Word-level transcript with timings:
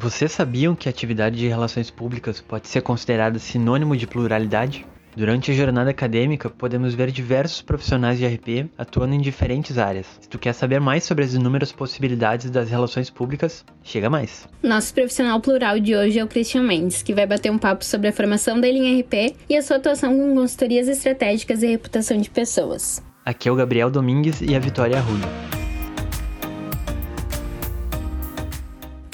Vocês 0.00 0.30
sabiam 0.30 0.76
que 0.76 0.88
a 0.88 0.90
atividade 0.90 1.36
de 1.36 1.48
relações 1.48 1.90
públicas 1.90 2.40
pode 2.40 2.68
ser 2.68 2.82
considerada 2.82 3.36
sinônimo 3.40 3.96
de 3.96 4.06
pluralidade? 4.06 4.86
Durante 5.16 5.50
a 5.50 5.54
jornada 5.54 5.90
acadêmica, 5.90 6.48
podemos 6.48 6.94
ver 6.94 7.10
diversos 7.10 7.62
profissionais 7.62 8.16
de 8.16 8.24
RP 8.24 8.70
atuando 8.78 9.16
em 9.16 9.20
diferentes 9.20 9.76
áreas. 9.76 10.06
Se 10.20 10.28
tu 10.28 10.38
quer 10.38 10.52
saber 10.52 10.78
mais 10.78 11.02
sobre 11.02 11.24
as 11.24 11.34
inúmeras 11.34 11.72
possibilidades 11.72 12.48
das 12.48 12.70
relações 12.70 13.10
públicas, 13.10 13.64
chega 13.82 14.08
mais. 14.08 14.46
Nosso 14.62 14.94
profissional 14.94 15.40
plural 15.40 15.80
de 15.80 15.96
hoje 15.96 16.20
é 16.20 16.22
o 16.22 16.28
Christian 16.28 16.62
Mendes, 16.62 17.02
que 17.02 17.12
vai 17.12 17.26
bater 17.26 17.50
um 17.50 17.58
papo 17.58 17.84
sobre 17.84 18.06
a 18.06 18.12
formação 18.12 18.60
dele 18.60 18.78
em 18.78 19.00
RP 19.00 19.34
e 19.48 19.56
a 19.56 19.62
sua 19.62 19.78
atuação 19.78 20.16
com 20.16 20.32
consultorias 20.32 20.86
estratégicas 20.86 21.64
e 21.64 21.66
reputação 21.66 22.18
de 22.18 22.30
pessoas. 22.30 23.02
Aqui 23.24 23.48
é 23.48 23.52
o 23.52 23.56
Gabriel 23.56 23.90
Domingues 23.90 24.40
e 24.42 24.54
a 24.54 24.60
Vitória 24.60 24.96
Arruda. 24.96 25.57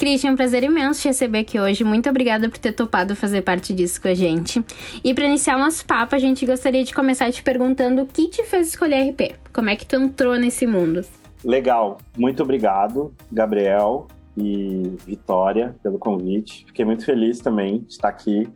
Christian, 0.05 0.35
prazer 0.35 0.63
imenso 0.63 1.01
te 1.01 1.07
receber 1.07 1.39
aqui 1.39 1.59
hoje. 1.59 1.83
Muito 1.83 2.07
obrigada 2.07 2.47
por 2.47 2.59
ter 2.59 2.73
topado 2.73 3.15
fazer 3.15 3.41
parte 3.41 3.73
disso 3.73 3.99
com 3.99 4.07
a 4.07 4.13
gente. 4.13 4.63
E 5.03 5.15
para 5.15 5.25
iniciar 5.25 5.55
o 5.55 5.59
nosso 5.59 5.83
papo, 5.83 6.13
a 6.13 6.19
gente 6.19 6.45
gostaria 6.45 6.83
de 6.83 6.93
começar 6.93 7.31
te 7.31 7.41
perguntando 7.41 8.03
o 8.03 8.05
que 8.05 8.29
te 8.29 8.43
fez 8.43 8.67
escolher 8.67 9.09
RP? 9.09 9.33
Como 9.51 9.67
é 9.67 9.75
que 9.75 9.83
tu 9.83 9.95
entrou 9.95 10.35
nesse 10.35 10.67
mundo? 10.67 11.01
Legal. 11.43 11.97
Muito 12.15 12.43
obrigado, 12.43 13.15
Gabriel 13.31 14.05
e 14.37 14.95
Vitória, 15.07 15.75
pelo 15.81 15.97
convite. 15.97 16.65
Fiquei 16.67 16.85
muito 16.85 17.03
feliz 17.03 17.39
também 17.39 17.79
de 17.79 17.93
estar 17.93 18.09
aqui, 18.09 18.47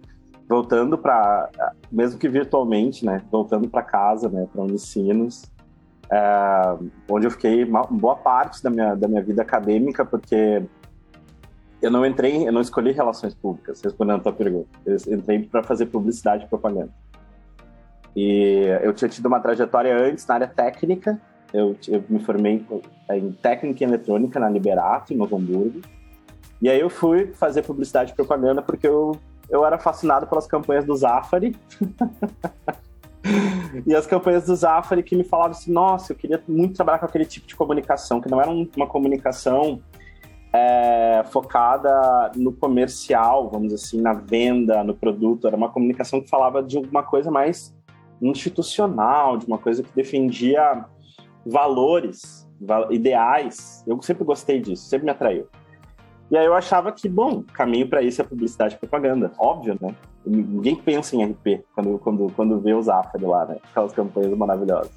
voltando 0.48 1.00
para, 1.00 1.50
mesmo 1.92 2.20
que 2.20 2.30
virtualmente, 2.30 3.04
né? 3.04 3.24
Voltando 3.32 3.68
para 3.68 3.82
casa, 3.82 4.30
né? 4.30 4.48
Para 4.54 4.62
Unicinos. 4.62 5.46
É, 6.12 6.76
onde 7.10 7.26
eu 7.26 7.32
fiquei 7.32 7.64
uma 7.64 7.88
boa 7.88 8.16
parte 8.16 8.62
da 8.62 8.70
minha, 8.70 8.94
da 8.94 9.08
minha 9.08 9.24
vida 9.24 9.42
acadêmica, 9.42 10.06
porque 10.06 10.62
eu 11.82 11.90
não 11.90 12.06
entrei, 12.06 12.48
eu 12.48 12.52
não 12.52 12.62
escolhi 12.62 12.92
relações 12.92 13.34
públicas, 13.34 13.82
respondendo 13.82 14.18
a 14.18 14.24
tua 14.24 14.34
pergunta. 14.34 14.68
Eu 14.86 14.98
entrei 15.14 15.44
para 15.44 15.64
fazer 15.64 15.86
publicidade 15.86 16.46
e 16.46 16.48
propaganda. 16.48 16.92
E 18.16 18.66
eu 18.82 18.94
tinha 18.94 19.08
tido 19.08 19.28
uma 19.28 19.40
trajetória 19.40 19.96
antes 19.96 20.26
na 20.28 20.36
área 20.36 20.48
técnica. 20.48 21.20
Eu, 21.54 21.76
eu 21.88 22.04
me 22.10 22.20
formei 22.20 22.66
em 23.12 23.32
técnica 23.32 23.84
em 23.84 23.88
eletrônica 23.88 24.40
na 24.40 24.50
Liberato, 24.50 25.14
em 25.14 25.18
Novo 25.18 25.38
Hamburgo. 25.38 25.82
E 26.62 26.70
aí 26.70 26.80
eu 26.80 26.90
fui 26.90 27.28
fazer 27.34 27.62
publicidade 27.62 28.12
e 28.12 28.16
propaganda 28.16 28.62
porque 28.62 28.88
eu, 28.88 29.18
eu 29.50 29.66
era 29.66 29.78
fascinado 29.78 30.28
pelas 30.28 30.46
campanhas 30.46 30.84
do 30.84 30.96
Zafari. 30.96 31.56
e 33.88 33.96
as 33.96 34.06
campanhas 34.06 34.46
do 34.46 34.56
Zafari 34.56 35.02
que 35.02 35.16
me 35.16 35.24
falavam 35.24 35.52
assim: 35.52 35.72
nossa, 35.72 36.12
eu 36.12 36.18
queria 36.18 36.44
muito 36.46 36.76
trabalhar 36.76 37.00
com 37.00 37.06
aquele 37.06 37.26
tipo 37.26 37.48
de 37.48 37.56
comunicação, 37.56 38.20
que 38.20 38.30
não 38.30 38.42
era 38.42 38.52
uma 38.52 38.88
comunicação 38.88 39.82
é, 40.52 41.24
focada 41.30 42.32
no 42.36 42.52
comercial, 42.52 43.50
vamos 43.50 43.74
assim, 43.74 44.02
na 44.02 44.14
venda, 44.14 44.84
no 44.84 44.96
produto. 44.96 45.48
Era 45.48 45.56
uma 45.56 45.70
comunicação 45.70 46.22
que 46.22 46.30
falava 46.30 46.64
de 46.64 46.78
uma 46.78 47.04
coisa 47.04 47.30
mais 47.30 47.76
institucional, 48.22 49.38
de 49.38 49.46
uma 49.46 49.58
coisa 49.58 49.84
que 49.84 49.96
defendia 49.96 50.86
valores, 51.46 52.48
ideais. 52.90 53.84
Eu 53.88 54.02
sempre 54.02 54.24
gostei 54.24 54.60
disso, 54.60 54.84
sempre 54.84 55.06
me 55.06 55.12
atraiu. 55.12 55.48
E 56.32 56.38
aí 56.38 56.46
eu 56.46 56.54
achava 56.54 56.92
que, 56.92 57.10
bom, 57.10 57.44
caminho 57.54 57.88
para 57.88 58.04
isso 58.04 58.22
é 58.22 58.24
publicidade 58.24 58.76
e 58.76 58.78
propaganda, 58.78 59.32
óbvio, 59.40 59.78
né? 59.82 59.96
Ninguém 60.26 60.76
pensa 60.76 61.16
em 61.16 61.24
RP 61.24 61.64
quando, 61.74 61.98
quando, 61.98 62.32
quando 62.36 62.60
vê 62.60 62.74
os 62.74 62.88
AFA 62.88 63.18
lá, 63.22 63.46
né? 63.46 63.58
Aquelas 63.72 63.94
campanhas 63.94 64.38
maravilhosas. 64.38 64.92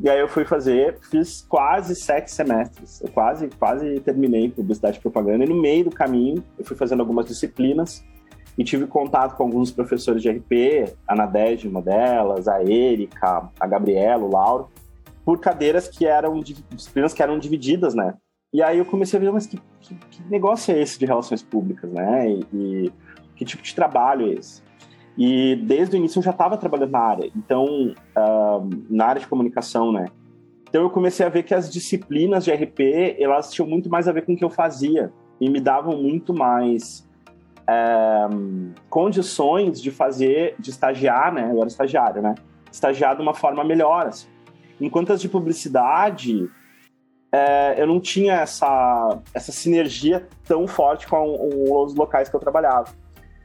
E 0.00 0.08
aí 0.08 0.18
eu 0.18 0.28
fui 0.28 0.44
fazer, 0.44 0.98
fiz 1.10 1.44
quase 1.48 1.94
sete 1.94 2.30
semestres. 2.30 3.00
Eu 3.00 3.10
quase, 3.10 3.48
quase 3.58 4.00
terminei 4.00 4.50
publicidade 4.50 4.98
e 4.98 5.00
propaganda. 5.00 5.44
E 5.44 5.48
no 5.48 5.60
meio 5.60 5.84
do 5.84 5.90
caminho, 5.90 6.42
eu 6.58 6.64
fui 6.64 6.76
fazendo 6.76 7.00
algumas 7.00 7.26
disciplinas 7.26 8.04
e 8.56 8.64
tive 8.64 8.86
contato 8.86 9.36
com 9.36 9.44
alguns 9.44 9.70
professores 9.70 10.22
de 10.22 10.30
RP, 10.30 10.94
a 11.06 11.14
Nadege, 11.14 11.68
uma 11.68 11.80
delas, 11.80 12.48
a 12.48 12.62
Erika, 12.62 13.48
a 13.58 13.66
Gabriela, 13.66 14.24
o 14.24 14.30
Lauro, 14.30 14.68
por 15.24 15.38
cadeiras 15.40 15.88
que 15.88 16.04
eram, 16.04 16.40
disciplinas 16.40 17.14
que 17.14 17.22
eram 17.22 17.38
divididas, 17.38 17.94
né? 17.94 18.14
E 18.52 18.62
aí 18.62 18.78
eu 18.78 18.84
comecei 18.84 19.18
a 19.18 19.22
ver, 19.22 19.32
mas 19.32 19.46
que, 19.46 19.58
que, 19.80 19.94
que 19.94 20.22
negócio 20.30 20.74
é 20.74 20.80
esse 20.80 20.98
de 20.98 21.06
relações 21.06 21.42
públicas, 21.42 21.90
né? 21.90 22.28
E, 22.28 22.46
e 22.52 22.92
que 23.34 23.44
tipo 23.44 23.62
de 23.62 23.74
trabalho 23.74 24.26
é 24.26 24.34
esse? 24.34 24.61
E 25.16 25.56
desde 25.56 25.96
o 25.96 25.98
início 25.98 26.18
eu 26.18 26.22
já 26.22 26.30
estava 26.30 26.56
trabalhando 26.56 26.90
na 26.90 27.00
área, 27.00 27.30
então, 27.36 27.94
uh, 28.16 28.68
na 28.88 29.06
área 29.06 29.20
de 29.20 29.26
comunicação, 29.26 29.92
né? 29.92 30.06
Então 30.68 30.82
eu 30.82 30.90
comecei 30.90 31.26
a 31.26 31.28
ver 31.28 31.42
que 31.42 31.54
as 31.54 31.70
disciplinas 31.70 32.44
de 32.44 32.50
RP, 32.50 33.16
elas 33.18 33.52
tinham 33.52 33.68
muito 33.68 33.90
mais 33.90 34.08
a 34.08 34.12
ver 34.12 34.24
com 34.24 34.32
o 34.32 34.36
que 34.36 34.44
eu 34.44 34.48
fazia 34.48 35.12
e 35.38 35.50
me 35.50 35.60
davam 35.60 36.00
muito 36.00 36.32
mais 36.32 37.06
uh, 37.62 38.72
condições 38.88 39.82
de 39.82 39.90
fazer, 39.90 40.54
de 40.58 40.70
estagiar, 40.70 41.32
né? 41.32 41.50
Eu 41.52 41.58
era 41.58 41.66
estagiário, 41.66 42.22
né? 42.22 42.34
Estagiar 42.70 43.16
de 43.16 43.20
uma 43.20 43.34
forma 43.34 43.62
melhor, 43.62 44.06
assim. 44.06 44.28
Enquanto 44.80 45.12
as 45.12 45.20
de 45.20 45.28
publicidade, 45.28 46.48
é, 47.30 47.80
eu 47.80 47.86
não 47.86 48.00
tinha 48.00 48.34
essa, 48.34 49.18
essa 49.32 49.52
sinergia 49.52 50.26
tão 50.44 50.66
forte 50.66 51.06
com 51.06 51.38
os 51.84 51.94
locais 51.94 52.28
que 52.28 52.36
eu 52.36 52.40
trabalhava. 52.40 52.90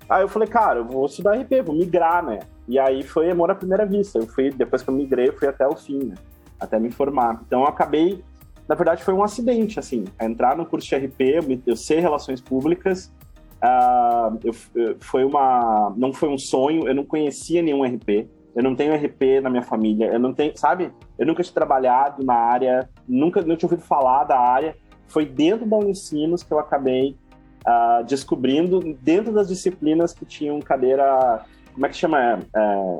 Aí 0.09 0.21
eu 0.21 0.29
falei, 0.29 0.47
cara, 0.47 0.79
eu 0.79 0.85
vou 0.85 1.05
estudar 1.05 1.37
RP, 1.37 1.61
vou 1.65 1.75
migrar, 1.75 2.23
né? 2.23 2.39
E 2.67 2.79
aí 2.79 3.03
foi 3.03 3.29
amor 3.29 3.51
à 3.51 3.55
primeira 3.55 3.85
vista. 3.85 4.17
Eu 4.17 4.27
fui, 4.27 4.49
depois 4.51 4.81
que 4.81 4.89
eu 4.89 4.93
migrei, 4.93 5.27
eu 5.29 5.33
fui 5.37 5.47
até 5.47 5.67
o 5.67 5.75
fim, 5.75 6.05
né? 6.05 6.15
Até 6.59 6.79
me 6.79 6.89
formar. 6.89 7.41
Então 7.45 7.61
eu 7.61 7.67
acabei, 7.67 8.23
na 8.67 8.75
verdade 8.75 9.03
foi 9.03 9.13
um 9.13 9.23
acidente, 9.23 9.79
assim, 9.79 10.05
entrar 10.19 10.55
no 10.55 10.65
curso 10.65 10.87
de 10.87 10.95
RP, 10.95 11.61
eu, 11.65 11.75
sei 11.75 11.99
relações 11.99 12.41
públicas, 12.41 13.13
uh, 13.61 14.37
eu, 14.43 14.55
eu, 14.75 14.97
foi 14.99 15.23
uma, 15.23 15.93
não 15.95 16.13
foi 16.13 16.29
um 16.29 16.37
sonho, 16.37 16.87
eu 16.87 16.95
não 16.95 17.03
conhecia 17.03 17.61
nenhum 17.61 17.83
RP, 17.83 18.27
eu 18.57 18.63
não 18.63 18.75
tenho 18.75 18.95
RP 18.95 19.39
na 19.41 19.51
minha 19.51 19.61
família, 19.61 20.07
eu 20.07 20.19
não 20.19 20.33
tenho, 20.33 20.57
sabe? 20.57 20.91
Eu 21.19 21.27
nunca 21.27 21.43
tinha 21.43 21.53
trabalhado 21.53 22.25
na 22.25 22.33
área, 22.33 22.89
nunca 23.07 23.41
não 23.41 23.55
tinha 23.55 23.69
ouvido 23.69 23.85
falar 23.85 24.23
da 24.23 24.39
área. 24.39 24.75
Foi 25.07 25.27
dentro 25.27 25.63
da 25.67 25.77
Unicinos 25.77 26.41
que 26.41 26.51
eu 26.51 26.57
acabei 26.57 27.15
uh, 27.67 28.03
descobrindo 28.05 28.79
dentro 29.01 29.33
das 29.33 29.49
disciplinas 29.49 30.13
que 30.13 30.25
tinham 30.25 30.59
cadeira, 30.61 31.45
como 31.73 31.85
é 31.85 31.89
que 31.89 31.95
chama? 31.95 32.19
É, 32.19 32.39
é 32.55 32.99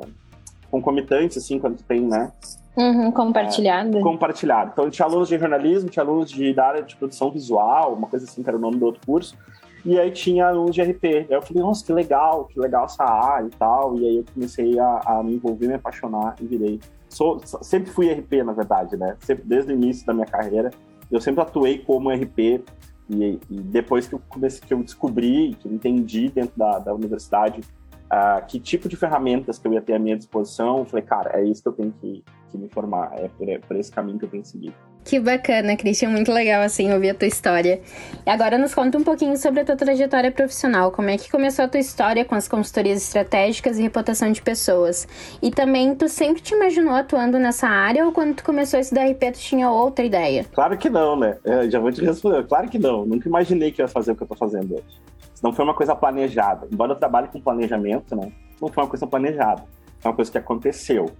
concomitante, 0.70 1.38
assim, 1.38 1.58
quando 1.58 1.82
tem, 1.82 2.02
né? 2.02 2.30
Uhum, 2.76 3.10
compartilhado. 3.10 3.98
É, 3.98 4.00
compartilhado. 4.00 4.70
Então, 4.72 4.90
tinha 4.90 5.06
alunos 5.06 5.28
de 5.28 5.38
jornalismo, 5.38 5.88
tinha 5.88 6.04
alunos 6.04 6.30
de, 6.30 6.52
da 6.52 6.66
área 6.66 6.82
de 6.82 6.94
produção 6.94 7.30
visual, 7.30 7.94
uma 7.94 8.06
coisa 8.06 8.26
assim, 8.26 8.42
que 8.42 8.48
era 8.48 8.56
o 8.56 8.60
nome 8.60 8.76
do 8.76 8.84
outro 8.84 9.00
curso. 9.04 9.36
E 9.84 9.98
aí 9.98 10.10
tinha 10.10 10.46
alunos 10.48 10.74
de 10.74 10.82
RP. 10.82 11.04
Aí 11.04 11.26
eu 11.30 11.42
falei, 11.42 11.62
nossa, 11.62 11.84
que 11.84 11.92
legal, 11.92 12.44
que 12.44 12.60
legal 12.60 12.84
essa 12.84 13.02
área 13.04 13.46
e 13.46 13.50
tal. 13.50 13.98
E 13.98 14.06
aí 14.06 14.16
eu 14.18 14.24
comecei 14.32 14.78
a, 14.78 15.00
a 15.06 15.22
me 15.22 15.34
envolver, 15.34 15.66
me 15.66 15.74
apaixonar 15.74 16.36
e 16.40 16.46
virei. 16.46 16.80
Sou, 17.08 17.40
sempre 17.62 17.90
fui 17.90 18.12
RP, 18.12 18.44
na 18.44 18.52
verdade, 18.52 18.96
né? 18.96 19.16
Sempre, 19.20 19.44
desde 19.46 19.72
o 19.72 19.74
início 19.74 20.06
da 20.06 20.12
minha 20.12 20.26
carreira. 20.26 20.70
Eu 21.10 21.20
sempre 21.20 21.40
atuei 21.40 21.78
como 21.78 22.10
RP 22.10 22.62
e, 23.08 23.40
e, 23.50 23.60
depois 23.60 24.06
que 24.06 24.14
eu 24.14 24.20
comecei, 24.28 24.60
que 24.66 24.74
eu 24.74 24.82
descobri, 24.82 25.56
que 25.58 25.66
eu 25.66 25.72
entendi 25.72 26.28
dentro 26.28 26.52
da, 26.56 26.78
da 26.78 26.94
universidade 26.94 27.60
uh, 28.08 28.44
que 28.46 28.58
tipo 28.58 28.88
de 28.88 28.96
ferramentas 28.96 29.58
que 29.58 29.66
eu 29.66 29.72
ia 29.72 29.80
ter 29.80 29.94
à 29.94 29.98
minha 29.98 30.16
disposição, 30.16 30.78
eu 30.78 30.84
falei, 30.84 31.04
cara, 31.04 31.38
é 31.38 31.44
isso 31.44 31.62
que 31.62 31.68
eu 31.68 31.72
tenho 31.72 31.92
que, 32.00 32.24
que 32.50 32.58
me 32.58 32.68
formar, 32.68 33.12
é 33.18 33.28
por, 33.28 33.48
é 33.48 33.58
por 33.58 33.76
esse 33.76 33.90
caminho 33.90 34.18
que 34.18 34.24
eu 34.24 34.30
tenho 34.30 34.42
que 34.42 34.48
seguir. 34.48 34.74
Que 35.08 35.18
bacana, 35.18 35.74
Christian, 35.74 36.10
muito 36.10 36.30
legal 36.30 36.60
assim 36.60 36.92
ouvir 36.92 37.08
a 37.08 37.14
tua 37.14 37.26
história. 37.26 37.80
E 38.26 38.28
agora 38.28 38.58
nos 38.58 38.74
conta 38.74 38.98
um 38.98 39.02
pouquinho 39.02 39.38
sobre 39.38 39.60
a 39.60 39.64
tua 39.64 39.74
trajetória 39.74 40.30
profissional. 40.30 40.92
Como 40.92 41.08
é 41.08 41.16
que 41.16 41.30
começou 41.30 41.64
a 41.64 41.68
tua 41.68 41.80
história 41.80 42.26
com 42.26 42.34
as 42.34 42.46
consultorias 42.46 43.02
estratégicas 43.02 43.78
e 43.78 43.82
reputação 43.82 44.30
de 44.30 44.42
pessoas? 44.42 45.08
E 45.40 45.50
também, 45.50 45.94
tu 45.94 46.10
sempre 46.10 46.42
te 46.42 46.52
imaginou 46.52 46.92
atuando 46.92 47.38
nessa 47.38 47.66
área 47.66 48.04
ou 48.04 48.12
quando 48.12 48.34
tu 48.34 48.44
começou 48.44 48.76
a 48.76 48.80
estudar 48.82 49.06
RP, 49.06 49.32
tu 49.32 49.38
tinha 49.38 49.70
outra 49.70 50.04
ideia? 50.04 50.44
Claro 50.52 50.76
que 50.76 50.90
não, 50.90 51.16
né? 51.18 51.38
Eu 51.42 51.60
é, 51.60 51.70
já 51.70 51.80
vou 51.80 51.90
te 51.90 52.04
responder. 52.04 52.46
Claro 52.46 52.68
que 52.68 52.78
não. 52.78 53.06
Nunca 53.06 53.26
imaginei 53.30 53.72
que 53.72 53.80
ia 53.80 53.88
fazer 53.88 54.12
o 54.12 54.14
que 54.14 54.24
eu 54.24 54.28
tô 54.28 54.36
fazendo 54.36 54.74
hoje. 54.74 55.00
Não 55.42 55.54
foi 55.54 55.64
uma 55.64 55.74
coisa 55.74 55.96
planejada. 55.96 56.68
Embora 56.70 56.92
eu 56.92 56.96
trabalhe 56.96 57.28
com 57.28 57.40
planejamento, 57.40 58.14
né? 58.14 58.30
Não 58.60 58.68
foi 58.68 58.84
uma 58.84 58.90
coisa 58.90 59.06
planejada. 59.06 59.64
Foi 60.00 60.10
uma 60.10 60.16
coisa 60.16 60.30
que 60.30 60.36
aconteceu. 60.36 61.10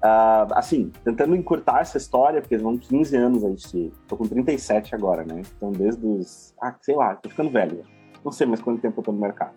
Uh, 0.00 0.48
assim, 0.54 0.90
tentando 1.04 1.36
encurtar 1.36 1.80
essa 1.80 1.98
história, 1.98 2.40
porque 2.40 2.56
vão 2.56 2.76
15 2.76 3.16
anos 3.16 3.44
a 3.44 3.48
gente. 3.48 3.92
Tô 4.08 4.16
com 4.16 4.26
37 4.26 4.94
agora, 4.94 5.24
né? 5.24 5.42
Então, 5.56 5.70
desde 5.70 6.06
os. 6.06 6.54
Ah, 6.60 6.74
sei 6.80 6.96
lá, 6.96 7.14
tô 7.16 7.28
ficando 7.28 7.50
velho. 7.50 7.84
Não 8.24 8.32
sei 8.32 8.46
mais 8.46 8.62
quanto 8.62 8.80
tempo 8.80 9.00
eu 9.00 9.04
tô 9.04 9.12
no 9.12 9.20
mercado. 9.20 9.52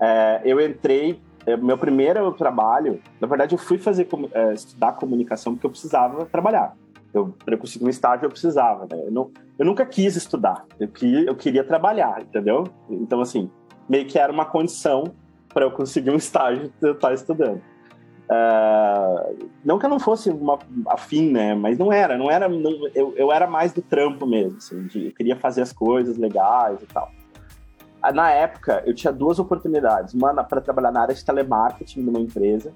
Uh, 0.00 0.40
eu 0.44 0.60
entrei. 0.60 1.20
É, 1.44 1.56
meu 1.56 1.78
primeiro 1.78 2.32
trabalho, 2.32 3.00
na 3.20 3.28
verdade, 3.28 3.54
eu 3.54 3.58
fui 3.58 3.78
fazer 3.78 4.08
uh, 4.12 4.52
estudar 4.52 4.92
comunicação 4.92 5.54
porque 5.54 5.66
eu 5.66 5.70
precisava 5.70 6.26
trabalhar. 6.26 6.76
Eu, 7.14 7.32
para 7.44 7.56
conseguir 7.56 7.84
um 7.84 7.88
estágio, 7.88 8.26
eu 8.26 8.30
precisava, 8.30 8.86
né? 8.90 9.00
Eu, 9.06 9.12
não, 9.12 9.30
eu 9.56 9.64
nunca 9.64 9.86
quis 9.86 10.16
estudar, 10.16 10.64
eu 10.78 10.88
eu 11.24 11.36
queria 11.36 11.62
trabalhar, 11.62 12.20
entendeu? 12.20 12.64
Então, 12.90 13.20
assim, 13.20 13.48
meio 13.88 14.06
que 14.06 14.18
era 14.18 14.32
uma 14.32 14.44
condição 14.44 15.04
para 15.54 15.64
eu 15.64 15.70
conseguir 15.70 16.10
um 16.10 16.16
estágio 16.18 16.72
eu 16.82 16.92
estar 16.92 17.12
estudando. 17.14 17.62
Uh, 18.28 19.48
não 19.64 19.78
que 19.78 19.86
eu 19.86 19.90
não 19.90 20.00
fosse 20.00 20.30
uma 20.30 20.58
afim, 20.88 21.30
né? 21.30 21.54
Mas 21.54 21.78
não 21.78 21.92
era, 21.92 22.18
não 22.18 22.30
era. 22.30 22.48
Não, 22.48 22.88
eu, 22.94 23.14
eu 23.16 23.32
era 23.32 23.46
mais 23.46 23.72
do 23.72 23.80
trampo 23.80 24.26
mesmo, 24.26 24.58
assim, 24.58 24.86
de, 24.86 25.06
eu 25.06 25.12
queria 25.12 25.36
fazer 25.36 25.62
as 25.62 25.72
coisas 25.72 26.16
legais 26.16 26.82
e 26.82 26.86
tal. 26.86 27.10
na 28.12 28.30
época, 28.30 28.82
eu 28.84 28.94
tinha 28.94 29.12
duas 29.12 29.38
oportunidades. 29.38 30.12
Uma 30.14 30.42
para 30.42 30.60
trabalhar 30.60 30.90
na 30.90 31.02
área 31.02 31.14
de 31.14 31.24
telemarketing 31.24 32.00
numa 32.00 32.18
empresa 32.18 32.72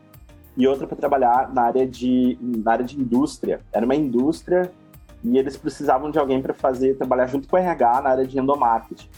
e 0.56 0.66
outra 0.66 0.86
para 0.86 0.96
trabalhar 0.96 1.52
na 1.52 1.62
área, 1.62 1.86
de, 1.86 2.38
na 2.40 2.72
área 2.72 2.84
de 2.84 2.98
indústria. 3.00 3.60
Era 3.72 3.84
uma 3.84 3.94
indústria 3.94 4.70
e 5.22 5.36
eles 5.36 5.56
precisavam 5.56 6.10
de 6.10 6.18
alguém 6.18 6.40
para 6.40 6.54
fazer, 6.54 6.96
trabalhar 6.96 7.26
junto 7.26 7.48
com 7.48 7.56
o 7.56 7.58
RH 7.58 8.02
na 8.02 8.10
área 8.10 8.26
de 8.26 8.38
endomarketing. 8.38 9.08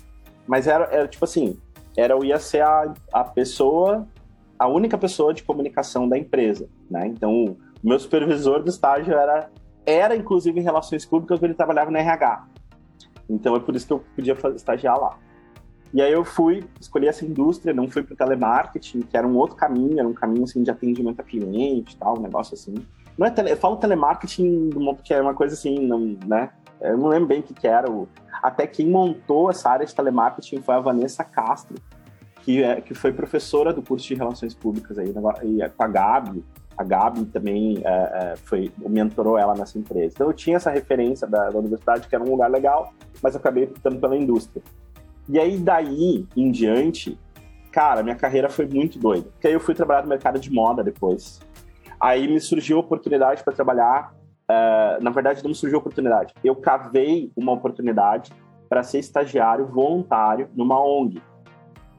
Mas 0.47 0.67
era, 0.67 0.85
era 0.85 1.07
tipo 1.07 1.25
assim, 1.25 1.59
era, 1.97 2.15
eu 2.15 2.25
ia 2.25 2.39
ser 2.39 2.63
a, 2.63 2.93
a 3.13 3.25
pessoa, 3.25 4.07
a 4.63 4.69
única 4.69 4.97
pessoa 4.97 5.35
de 5.35 5.43
comunicação 5.43 6.09
da 6.09 6.17
empresa, 6.17 6.69
né? 6.89 7.07
Então, 7.09 7.57
o 7.83 7.89
meu 7.89 7.99
supervisor 7.99 8.63
do 8.63 8.71
estágio 8.71 9.13
era, 9.13 9.51
era 9.85 10.15
inclusive 10.15 10.61
em 10.61 10.63
relações 10.63 11.05
públicas, 11.05 11.43
ele 11.43 11.55
trabalhava 11.55 11.91
no 11.91 11.97
RH. 11.97 12.47
Então, 13.29 13.57
é 13.57 13.61
por 13.61 13.75
isso 13.75 13.87
que 13.87 13.93
eu 13.93 14.05
podia 14.15 14.37
estagiar 14.55 15.01
lá. 15.01 15.19
E 15.93 16.01
aí 16.01 16.13
eu 16.13 16.25
fui, 16.25 16.65
escolhi 16.81 17.09
essa 17.09 17.25
indústria, 17.25 17.75
não 17.75 17.89
fui 17.89 18.03
para 18.03 18.15
o 18.15 18.17
telemarketing, 18.17 19.01
que 19.01 19.17
era 19.17 19.27
um 19.27 19.37
outro 19.37 19.57
caminho, 19.57 19.99
era 19.99 20.09
um 20.09 20.15
caminho 20.15 20.45
assim, 20.45 20.63
de 20.63 20.71
atendimento 20.71 21.21
a 21.21 21.25
cliente 21.25 21.97
tal, 21.97 22.19
um 22.19 22.23
negócio 22.23 22.55
assim. 22.55 22.75
Não 23.19 23.27
é 23.27 23.31
tele, 23.31 23.53
eu 23.53 23.57
falo 23.57 23.77
telemarketing 23.77 24.71
que 25.05 25.13
é 25.13 25.21
uma 25.21 25.35
coisa 25.35 25.55
assim, 25.55 25.87
não, 25.87 26.17
né? 26.25 26.51
Eu 26.81 26.97
não 26.97 27.09
lembro 27.09 27.29
bem 27.29 27.41
o 27.41 27.43
que, 27.43 27.53
que 27.53 27.67
era. 27.67 27.89
Até 28.43 28.67
quem 28.67 28.89
montou 28.89 29.51
essa 29.51 29.69
área 29.69 29.85
de 29.85 29.95
telemarketing 29.95 30.63
foi 30.63 30.75
a 30.75 30.81
Vanessa 30.81 31.23
Castro, 31.25 31.77
que, 32.43 32.63
é, 32.63 32.81
que 32.81 32.93
foi 32.95 33.13
professora 33.13 33.73
do 33.73 33.83
curso 33.83 34.07
de 34.07 34.15
Relações 34.15 34.55
Públicas 34.55 34.99
aí, 34.99 35.09
e 35.09 35.69
com 35.71 35.83
a 35.85 35.89
Gabi. 35.89 36.45
A 36.77 36.85
Gabi 36.85 37.25
também 37.27 37.81
é, 37.85 37.91
é, 37.91 38.35
foi, 38.37 38.73
mentorou 38.79 39.39
ela 39.39 39.55
nessa 39.55 39.79
empresa. 39.79 40.15
Então 40.15 40.27
eu 40.27 40.33
tinha 40.33 40.57
essa 40.57 40.71
referência 40.71 41.27
da, 41.27 41.51
da 41.51 41.59
universidade, 41.59 42.09
que 42.09 42.15
era 42.15 42.25
um 42.25 42.31
lugar 42.31 42.51
legal, 42.51 42.93
mas 43.23 43.37
acabei 43.37 43.65
optando 43.65 43.99
pela 43.99 44.17
indústria. 44.17 44.63
E 45.29 45.39
aí, 45.39 45.57
daí 45.57 46.27
em 46.37 46.51
diante, 46.51 47.19
cara, 47.71 48.03
minha 48.03 48.17
carreira 48.17 48.49
foi 48.49 48.67
muito 48.67 48.99
doida. 48.99 49.29
Porque 49.31 49.47
aí 49.47 49.53
eu 49.53 49.61
fui 49.61 49.75
trabalhar 49.75 50.03
no 50.03 50.09
mercado 50.09 50.41
de 50.41 50.51
moda 50.51 50.83
depois. 50.83 51.41
Aí 52.01 52.27
me 52.27 52.41
surgiu 52.41 52.79
a 52.79 52.81
oportunidade 52.81 53.45
para 53.45 53.53
trabalhar. 53.53 54.13
Uh, 54.51 55.03
na 55.03 55.11
verdade, 55.11 55.45
não 55.45 55.55
surgiu 55.55 55.79
a 55.79 55.81
oportunidade. 55.81 56.35
Eu 56.43 56.57
cavei 56.57 57.31
uma 57.37 57.53
oportunidade 57.53 58.33
para 58.69 58.83
ser 58.83 58.99
estagiário 58.99 59.67
voluntário 59.67 60.49
numa 60.57 60.83
ONG. 60.83 61.23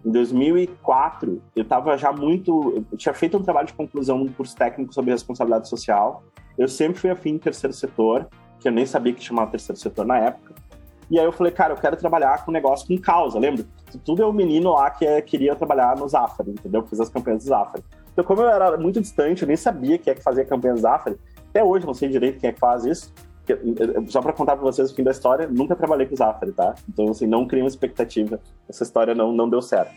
Em 0.06 0.12
2004, 0.12 1.42
eu 1.56 1.64
estava 1.64 1.98
já 1.98 2.12
muito. 2.12 2.86
Eu 2.92 2.98
tinha 2.98 3.14
feito 3.14 3.38
um 3.38 3.42
trabalho 3.42 3.68
de 3.68 3.74
conclusão 3.74 4.18
no 4.18 4.32
curso 4.32 4.56
técnico 4.56 4.94
sobre 4.94 5.12
responsabilidade 5.12 5.70
social. 5.70 6.24
Eu 6.58 6.68
sempre 6.68 7.00
fui 7.00 7.10
afim 7.10 7.32
em 7.32 7.38
terceiro 7.38 7.74
setor, 7.74 8.28
que 8.60 8.68
eu 8.68 8.72
nem 8.72 8.86
sabia 8.86 9.14
que 9.14 9.24
chamava 9.24 9.52
terceiro 9.52 9.80
setor 9.80 10.06
na 10.06 10.18
época. 10.18 10.54
E 11.10 11.20
aí 11.20 11.26
eu 11.26 11.32
falei, 11.32 11.52
cara, 11.52 11.74
eu 11.74 11.78
quero 11.78 11.96
trabalhar 11.96 12.44
com 12.44 12.52
negócio 12.52 12.88
com 12.88 12.98
causa, 12.98 13.38
lembra? 13.40 13.66
Tudo 14.04 14.24
é 14.24 14.26
o 14.26 14.34
menino 14.34 14.74
lá 14.74 14.90
que 14.90 15.06
é, 15.06 15.22
queria 15.22 15.56
trabalhar 15.56 15.96
no 15.98 16.08
Zafari, 16.08 16.52
entendeu? 16.52 16.84
Fiz 16.84 17.00
as 17.00 17.10
campanhas 17.10 17.44
do 17.44 17.50
Zafari. 17.50 17.84
Então, 18.12 18.24
como 18.24 18.42
eu 18.42 18.50
era 18.50 18.78
muito 18.78 19.00
distante, 19.00 19.44
eu 19.44 19.48
nem 19.48 19.58
sabia 19.58 19.98
quem 19.98 20.12
é 20.12 20.16
que 20.16 20.24
fazia 20.24 20.46
campanha 20.46 20.74
do 20.74 20.80
Zafari. 20.80 21.18
Até 21.50 21.64
hoje 21.64 21.86
não 21.86 21.94
sei 21.94 22.10
direito 22.10 22.40
quem 22.40 22.50
é 22.50 22.54
que 22.54 22.60
faz 22.60 22.84
isso. 22.86 23.14
Só 24.08 24.22
para 24.22 24.34
contar 24.34 24.56
para 24.56 24.64
vocês 24.64 24.92
o 24.92 24.96
fim 24.96 25.04
da 25.04 25.12
história, 25.12 25.48
nunca 25.48 25.76
trabalhei 25.76 26.06
com 26.06 26.14
o 26.14 26.18
Zafari, 26.18 26.52
tá? 26.52 26.76
Então, 26.88 27.10
assim, 27.10 27.28
não 27.28 27.46
cria 27.46 27.64
uma 27.64 27.68
expectativa. 27.68 28.40
Essa 28.70 28.84
história 28.84 29.14
não, 29.14 29.32
não 29.34 29.50
deu 29.50 29.62
certo. 29.62 29.94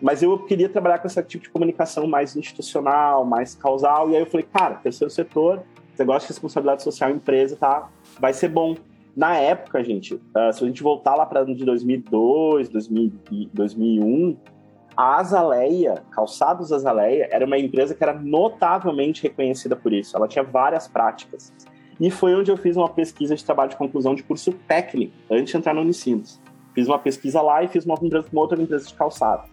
Mas 0.00 0.22
eu 0.22 0.36
queria 0.40 0.68
trabalhar 0.68 0.98
com 0.98 1.06
esse 1.06 1.22
tipo 1.22 1.44
de 1.44 1.50
comunicação 1.50 2.08
mais 2.08 2.34
institucional, 2.34 3.24
mais 3.24 3.54
causal. 3.54 4.10
E 4.10 4.16
aí 4.16 4.22
eu 4.22 4.26
falei, 4.26 4.46
cara, 4.52 4.74
terceiro 4.74 5.10
setor, 5.12 5.62
gosta 6.04 6.26
de 6.26 6.32
responsabilidade 6.32 6.82
social 6.82 7.10
em 7.10 7.14
empresa, 7.14 7.56
tá? 7.56 7.88
Vai 8.18 8.32
ser 8.32 8.48
bom. 8.48 8.74
Na 9.14 9.36
época, 9.36 9.84
gente, 9.84 10.14
uh, 10.14 10.52
se 10.52 10.64
a 10.64 10.66
gente 10.66 10.82
voltar 10.82 11.14
lá 11.14 11.26
para 11.26 11.44
de 11.44 11.64
2002, 11.64 12.68
2000, 12.68 13.12
2001, 13.52 14.36
a 14.96 15.16
Azaleia, 15.20 16.02
Calçados 16.10 16.72
Azaleia, 16.72 17.28
era 17.30 17.44
uma 17.44 17.58
empresa 17.58 17.94
que 17.94 18.02
era 18.02 18.14
notavelmente 18.14 19.22
reconhecida 19.22 19.76
por 19.76 19.92
isso. 19.92 20.16
Ela 20.16 20.28
tinha 20.28 20.42
várias 20.42 20.88
práticas. 20.88 21.52
E 22.00 22.10
foi 22.10 22.34
onde 22.34 22.50
eu 22.50 22.56
fiz 22.56 22.76
uma 22.76 22.88
pesquisa 22.88 23.34
de 23.36 23.44
trabalho 23.44 23.70
de 23.70 23.76
conclusão 23.76 24.14
de 24.14 24.22
curso 24.22 24.52
técnico, 24.66 25.12
antes 25.30 25.50
de 25.50 25.56
entrar 25.56 25.74
no 25.74 25.80
Unicinos. 25.80 26.40
Fiz 26.74 26.86
uma 26.88 26.98
pesquisa 26.98 27.40
lá 27.42 27.62
e 27.62 27.68
fiz 27.68 27.84
uma, 27.84 27.94
uma 27.94 28.40
outra 28.40 28.60
empresa 28.60 28.86
de 28.86 28.94
calçado. 28.94 29.48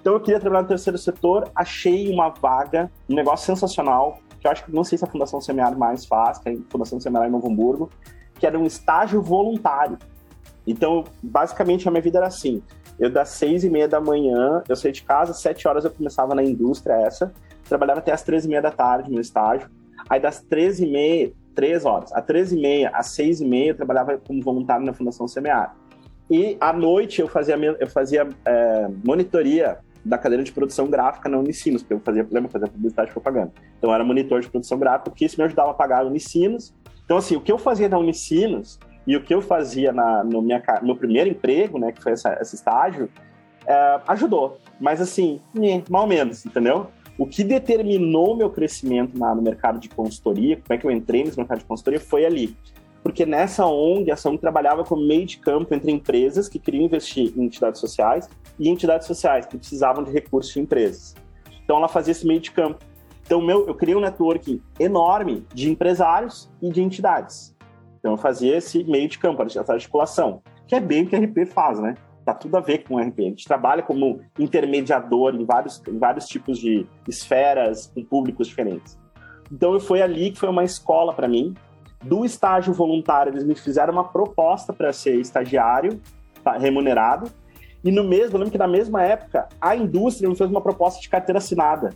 Então 0.00 0.14
eu 0.14 0.20
queria 0.20 0.40
trabalhar 0.40 0.62
no 0.62 0.68
terceiro 0.68 0.98
setor, 0.98 1.48
achei 1.54 2.12
uma 2.12 2.28
vaga, 2.28 2.90
um 3.08 3.14
negócio 3.14 3.46
sensacional, 3.46 4.18
que 4.40 4.46
eu 4.46 4.50
acho 4.50 4.64
que 4.64 4.72
não 4.72 4.82
sei 4.82 4.98
se 4.98 5.04
a 5.04 5.06
Fundação 5.06 5.40
Semear 5.40 5.78
mais 5.78 6.04
faz, 6.04 6.38
que 6.38 6.48
é 6.48 6.52
a 6.52 6.56
Fundação 6.68 7.00
Semear 7.00 7.26
em 7.28 7.30
Novo 7.30 7.48
Hamburgo, 7.48 7.88
que 8.34 8.44
era 8.44 8.58
um 8.58 8.66
estágio 8.66 9.22
voluntário. 9.22 9.96
Então, 10.66 11.04
basicamente, 11.22 11.86
a 11.86 11.90
minha 11.90 12.02
vida 12.02 12.18
era 12.18 12.26
assim. 12.26 12.62
Eu, 12.98 13.10
das 13.10 13.30
seis 13.30 13.62
e 13.62 13.70
meia 13.70 13.88
da 13.88 14.00
manhã, 14.00 14.62
eu 14.68 14.74
saía 14.74 14.92
de 14.92 15.02
casa, 15.02 15.32
sete 15.32 15.66
horas 15.68 15.84
eu 15.84 15.90
começava 15.92 16.34
na 16.34 16.42
indústria 16.42 16.94
essa, 16.94 17.32
trabalhava 17.68 18.00
até 18.00 18.12
as 18.12 18.22
três 18.22 18.44
e 18.44 18.48
meia 18.48 18.60
da 18.60 18.70
tarde 18.70 19.10
no 19.10 19.20
estágio. 19.20 19.70
Aí, 20.10 20.20
das 20.20 20.40
três 20.40 20.80
e 20.80 20.86
meia, 20.86 21.32
três 21.54 21.84
horas, 21.84 22.12
às 22.12 22.24
três 22.24 22.52
e 22.52 22.56
meia, 22.56 22.90
às 22.90 23.08
seis 23.08 23.40
e 23.40 23.44
meia, 23.44 23.70
eu 23.70 23.76
trabalhava 23.76 24.18
como 24.18 24.42
voluntário 24.42 24.84
na 24.84 24.92
Fundação 24.92 25.26
Semear. 25.28 25.76
E, 26.30 26.56
à 26.60 26.72
noite, 26.72 27.20
eu 27.20 27.28
fazia, 27.28 27.56
eu 27.56 27.86
fazia 27.88 28.28
é, 28.44 28.88
monitoria 29.04 29.78
da 30.04 30.18
cadeira 30.18 30.42
de 30.42 30.50
produção 30.50 30.88
gráfica 30.88 31.28
na 31.28 31.38
Unicinos, 31.38 31.82
porque 31.82 31.94
eu 31.94 32.00
fazia, 32.00 32.26
lembra, 32.30 32.50
fazia 32.50 32.68
publicidade 32.68 33.10
e 33.10 33.12
propaganda. 33.12 33.52
Então, 33.78 33.90
eu 33.90 33.94
era 33.94 34.04
monitor 34.04 34.40
de 34.40 34.48
produção 34.48 34.78
gráfica, 34.78 35.10
porque 35.10 35.24
isso 35.24 35.36
me 35.38 35.44
ajudava 35.44 35.70
a 35.70 35.74
pagar 35.74 36.02
a 36.02 36.06
Unicinos 36.06 36.74
então, 37.04 37.16
assim, 37.16 37.36
o 37.36 37.40
que 37.40 37.52
eu 37.52 37.58
fazia 37.58 37.88
na 37.88 37.98
Unicinos 37.98 38.78
e 39.06 39.16
o 39.16 39.22
que 39.22 39.34
eu 39.34 39.42
fazia 39.42 39.92
na, 39.92 40.22
no 40.24 40.40
minha, 40.40 40.62
meu 40.82 40.96
primeiro 40.96 41.28
emprego, 41.28 41.78
né, 41.78 41.92
que 41.92 42.02
foi 42.02 42.12
essa, 42.12 42.38
esse 42.40 42.54
estágio, 42.54 43.08
é, 43.66 44.00
ajudou. 44.08 44.58
Mas, 44.80 45.00
assim, 45.00 45.40
mal 45.90 46.06
menos, 46.06 46.46
entendeu? 46.46 46.86
O 47.18 47.26
que 47.26 47.44
determinou 47.44 48.36
meu 48.36 48.50
crescimento 48.50 49.18
na, 49.18 49.34
no 49.34 49.42
mercado 49.42 49.78
de 49.78 49.88
consultoria, 49.88 50.56
como 50.56 50.72
é 50.74 50.78
que 50.78 50.86
eu 50.86 50.90
entrei 50.90 51.24
nesse 51.24 51.36
mercado 51.36 51.58
de 51.58 51.64
consultoria, 51.64 52.00
foi 52.00 52.24
ali. 52.24 52.56
Porque 53.02 53.26
nessa 53.26 53.66
ONG, 53.66 54.10
a 54.10 54.16
ONG 54.28 54.38
trabalhava 54.38 54.84
como 54.84 55.04
meio 55.04 55.26
de 55.26 55.38
campo 55.38 55.74
entre 55.74 55.90
empresas 55.90 56.48
que 56.48 56.58
queriam 56.58 56.84
investir 56.84 57.32
em 57.36 57.44
entidades 57.44 57.80
sociais 57.80 58.28
e 58.58 58.68
entidades 58.68 59.06
sociais 59.06 59.44
que 59.44 59.58
precisavam 59.58 60.04
de 60.04 60.10
recursos 60.10 60.52
de 60.52 60.60
empresas. 60.60 61.14
Então, 61.64 61.76
ela 61.76 61.88
fazia 61.88 62.12
esse 62.12 62.26
meio 62.26 62.40
de 62.40 62.50
campo. 62.50 62.78
Então, 63.24 63.40
meu, 63.40 63.66
eu 63.66 63.74
criei 63.74 63.96
um 63.96 64.00
network 64.00 64.62
enorme 64.78 65.44
de 65.52 65.70
empresários 65.70 66.50
e 66.60 66.70
de 66.70 66.80
entidades. 66.80 67.54
Então, 67.98 68.12
eu 68.12 68.18
fazia 68.18 68.56
esse 68.56 68.84
meio 68.84 69.08
de 69.08 69.18
campo, 69.18 69.42
essa 69.42 69.72
articulação, 69.72 70.42
que 70.66 70.74
é 70.74 70.80
bem 70.80 71.02
o 71.02 71.06
que 71.06 71.16
a 71.16 71.18
RP 71.18 71.46
faz, 71.46 71.80
né? 71.80 71.94
Tá 72.24 72.32
tudo 72.32 72.56
a 72.56 72.60
ver 72.60 72.84
com 72.84 72.94
o 72.94 72.98
RP. 72.98 73.20
A 73.20 73.22
gente 73.22 73.44
trabalha 73.44 73.82
como 73.82 74.20
intermediador 74.38 75.34
em 75.34 75.44
vários, 75.44 75.82
em 75.88 75.98
vários 75.98 76.26
tipos 76.26 76.58
de 76.58 76.86
esferas, 77.08 77.90
com 77.94 78.04
públicos 78.04 78.46
diferentes. 78.46 78.98
Então, 79.50 79.78
foi 79.80 80.00
ali 80.00 80.30
que 80.30 80.38
foi 80.38 80.48
uma 80.48 80.64
escola 80.64 81.12
para 81.12 81.28
mim. 81.28 81.54
Do 82.02 82.24
estágio 82.24 82.72
voluntário, 82.72 83.32
eles 83.32 83.44
me 83.44 83.54
fizeram 83.54 83.92
uma 83.92 84.04
proposta 84.04 84.72
para 84.72 84.92
ser 84.92 85.20
estagiário 85.20 86.00
tá, 86.42 86.56
remunerado. 86.56 87.30
E 87.84 87.90
no 87.90 88.04
mesmo, 88.04 88.36
eu 88.36 88.38
lembro 88.38 88.52
que 88.52 88.58
na 88.58 88.68
mesma 88.68 89.02
época, 89.02 89.48
a 89.60 89.74
indústria 89.74 90.28
me 90.28 90.36
fez 90.36 90.48
uma 90.48 90.60
proposta 90.60 91.00
de 91.00 91.08
carteira 91.08 91.38
assinada. 91.38 91.90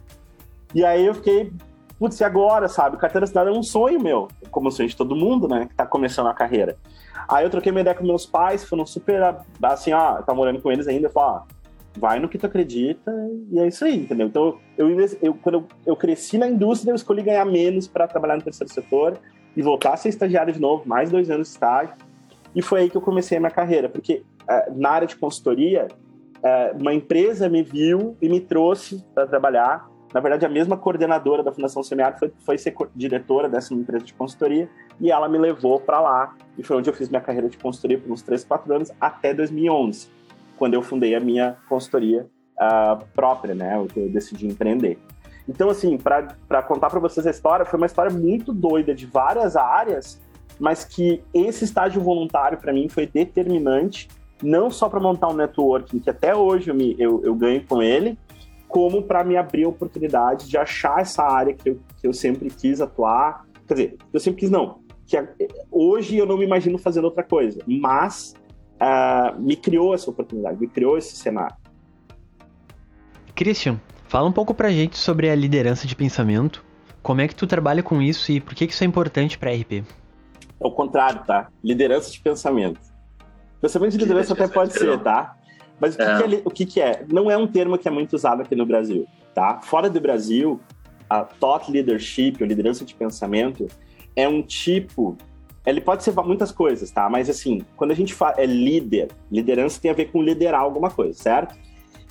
E 0.75 0.85
aí 0.85 1.06
eu 1.06 1.14
fiquei, 1.14 1.52
putz, 1.98 2.20
e 2.20 2.24
agora, 2.24 2.68
sabe? 2.68 2.96
Carteira 2.96 3.24
assinada 3.24 3.50
é 3.50 3.52
um 3.52 3.62
sonho 3.62 4.00
meu, 4.00 4.28
como 4.50 4.68
o 4.68 4.70
sonho 4.70 4.88
de 4.88 4.96
todo 4.96 5.16
mundo, 5.16 5.48
né? 5.48 5.66
Que 5.66 5.74
tá 5.74 5.86
começando 5.86 6.28
a 6.28 6.34
carreira. 6.34 6.76
Aí 7.28 7.44
eu 7.44 7.50
troquei 7.50 7.72
uma 7.72 7.80
ideia 7.80 7.96
com 7.96 8.04
meus 8.04 8.26
pais, 8.26 8.64
foram 8.64 8.86
super, 8.86 9.20
assim, 9.62 9.92
ó, 9.92 10.18
eu 10.18 10.22
tava 10.22 10.34
morando 10.34 10.60
com 10.60 10.70
eles 10.70 10.86
ainda, 10.86 11.06
eu 11.06 11.10
falei, 11.10 11.40
ó, 11.40 11.56
vai 11.98 12.18
no 12.18 12.28
que 12.28 12.38
tu 12.38 12.46
acredita 12.46 13.12
e 13.50 13.58
é 13.58 13.66
isso 13.66 13.84
aí, 13.84 13.96
entendeu? 13.96 14.26
Então, 14.26 14.58
eu, 14.76 14.88
eu 15.22 15.34
quando 15.34 15.54
eu, 15.56 15.64
eu 15.86 15.96
cresci 15.96 16.38
na 16.38 16.46
indústria, 16.46 16.90
eu 16.90 16.94
escolhi 16.94 17.22
ganhar 17.22 17.44
menos 17.44 17.88
para 17.88 18.06
trabalhar 18.06 18.36
no 18.36 18.42
terceiro 18.42 18.72
setor 18.72 19.18
e 19.56 19.62
voltar 19.62 19.94
a 19.94 19.96
ser 19.96 20.10
estagiário 20.10 20.52
de 20.52 20.60
novo, 20.60 20.86
mais 20.86 21.10
dois 21.10 21.30
anos 21.30 21.48
de 21.48 21.54
estágio. 21.54 21.94
E 22.54 22.62
foi 22.62 22.82
aí 22.82 22.90
que 22.90 22.96
eu 22.96 23.00
comecei 23.00 23.38
a 23.38 23.40
minha 23.40 23.50
carreira, 23.50 23.88
porque 23.88 24.22
uh, 24.42 24.78
na 24.78 24.90
área 24.90 25.08
de 25.08 25.16
consultoria, 25.16 25.88
uh, 26.36 26.78
uma 26.78 26.92
empresa 26.92 27.48
me 27.48 27.62
viu 27.62 28.16
e 28.20 28.28
me 28.28 28.40
trouxe 28.40 29.02
para 29.14 29.26
trabalhar 29.26 29.88
na 30.16 30.20
verdade, 30.20 30.46
a 30.46 30.49
mesma 30.49 30.78
coordenadora 30.78 31.42
da 31.42 31.52
Fundação 31.52 31.82
Semear 31.82 32.18
foi, 32.18 32.32
foi 32.38 32.56
ser 32.56 32.75
diretora 32.94 33.50
dessa 33.50 33.75
empresa 33.75 34.02
de 34.02 34.14
consultoria 34.14 34.66
e 34.99 35.12
ela 35.12 35.28
me 35.28 35.37
levou 35.37 35.78
para 35.78 36.00
lá. 36.00 36.35
E 36.56 36.62
foi 36.62 36.75
onde 36.75 36.88
eu 36.88 36.94
fiz 36.94 37.11
minha 37.11 37.20
carreira 37.20 37.50
de 37.50 37.58
consultoria 37.58 37.99
por 37.99 38.11
uns 38.11 38.23
3, 38.23 38.42
4 38.42 38.75
anos, 38.75 38.90
até 38.99 39.35
2011, 39.35 40.08
quando 40.56 40.73
eu 40.73 40.80
fundei 40.80 41.14
a 41.14 41.20
minha 41.20 41.58
consultoria 41.68 42.26
uh, 42.58 43.04
própria, 43.14 43.54
né? 43.54 43.76
Eu 43.76 44.08
decidi 44.08 44.46
empreender. 44.46 44.99
Então, 45.46 45.68
assim, 45.68 45.99
para 45.99 46.62
contar 46.62 46.88
para 46.88 46.99
vocês 46.99 47.26
a 47.26 47.30
história, 47.30 47.66
foi 47.66 47.76
uma 47.76 47.85
história 47.85 48.11
muito 48.11 48.54
doida 48.54 48.94
de 48.94 49.04
várias 49.04 49.54
áreas, 49.54 50.18
mas 50.58 50.82
que 50.82 51.23
esse 51.35 51.62
estágio 51.62 52.00
voluntário 52.00 52.56
para 52.56 52.73
mim 52.73 52.88
foi 52.88 53.06
determinante, 53.06 54.08
não 54.42 54.70
só 54.70 54.88
para 54.88 54.99
montar 54.99 55.28
um 55.28 55.35
networking, 55.35 55.99
que 55.99 56.08
até 56.08 56.35
hoje 56.35 56.70
eu, 56.70 56.75
me, 56.75 56.96
eu, 56.99 57.23
eu 57.23 57.35
ganho 57.35 57.62
com 57.66 57.82
ele, 57.82 58.18
como 58.68 59.02
para 59.02 59.25
me 59.25 59.37
abrir 59.37 59.64
a 59.64 59.68
oportunidade 59.68 60.49
de 60.49 60.58
achar 60.58 61.00
essa 61.00 61.23
área 61.23 61.54
que 61.54 61.70
eu, 61.70 61.80
que 62.00 62.06
eu 62.06 62.12
sempre 62.12 62.50
quis 62.50 62.80
atuar. 62.80 63.46
Quer 63.66 63.75
dizer, 63.75 63.96
eu 64.12 64.20
sempre 64.20 64.40
quis, 64.40 64.50
não. 64.50 64.80
Que 65.06 65.18
hoje 65.70 66.16
eu 66.16 66.26
não 66.26 66.37
me 66.37 66.44
imagino 66.44 66.78
fazendo 66.78 67.04
outra 67.04 67.23
coisa, 67.23 67.61
mas 67.66 68.35
uh, 68.76 69.40
me 69.40 69.56
criou 69.56 69.94
essa 69.94 70.11
oportunidade, 70.11 70.61
me 70.61 70.66
criou 70.66 70.99
esse 70.99 71.16
cenário. 71.16 71.56
Christian, 73.35 73.80
fala 74.08 74.28
um 74.28 74.32
pouco 74.32 74.54
pra 74.54 74.70
gente 74.70 74.96
sobre 74.96 75.30
a 75.30 75.35
liderança 75.35 75.87
de 75.87 75.94
pensamento. 75.94 76.64
Como 77.02 77.20
é 77.20 77.28
que 77.28 77.35
tu 77.35 77.46
trabalha 77.46 77.82
com 77.82 78.02
isso 78.02 78.32
e 78.32 78.40
por 78.40 78.54
que 78.54 78.64
isso 78.64 78.82
é 78.82 78.87
importante 78.87 79.38
para 79.38 79.52
RP? 79.52 79.85
É 80.61 80.66
o 80.66 80.70
contrário, 80.70 81.23
tá? 81.25 81.49
Liderança 81.62 82.11
de 82.11 82.18
pensamento. 82.18 82.80
Pensamento 83.61 83.92
de 83.92 83.99
liderança 83.99 84.32
até 84.32 84.49
pode 84.49 84.73
ser, 84.73 84.99
tá? 85.00 85.37
Mas 85.80 85.95
o, 85.95 85.99
que, 85.99 86.02
é. 86.02 86.06
Que 86.06 86.35
é, 86.35 86.42
o 86.45 86.50
que, 86.50 86.66
que, 86.66 86.80
é? 86.80 87.04
Não 87.11 87.30
é 87.30 87.37
um 87.37 87.47
termo 87.47 87.76
que 87.78 87.87
é 87.87 87.90
muito 87.90 88.14
usado 88.14 88.42
aqui 88.42 88.54
no 88.54 88.66
Brasil, 88.66 89.06
tá? 89.35 89.61
Fora 89.62 89.90
do 89.90 90.00
Brasil, 90.00 90.61
a 91.09 91.23
thought 91.23 91.71
leadership, 91.71 92.37
ou 92.40 92.47
liderança 92.47 92.85
de 92.85 92.95
pensamento, 92.95 93.66
é 94.14 94.26
um 94.28 94.42
tipo. 94.42 95.16
Ele 95.64 95.80
pode 95.80 96.04
ser 96.04 96.14
muitas 96.14 96.52
coisas, 96.52 96.90
tá? 96.90 97.09
Mas 97.11 97.28
assim, 97.28 97.62
quando 97.76 97.90
a 97.90 97.95
gente 97.95 98.14
fala 98.14 98.35
é 98.38 98.47
líder, 98.47 99.09
liderança 99.30 99.80
tem 99.80 99.90
a 99.90 99.95
ver 99.95 100.06
com 100.06 100.23
liderar 100.23 100.61
alguma 100.61 100.90
coisa, 100.90 101.21
certo? 101.21 101.56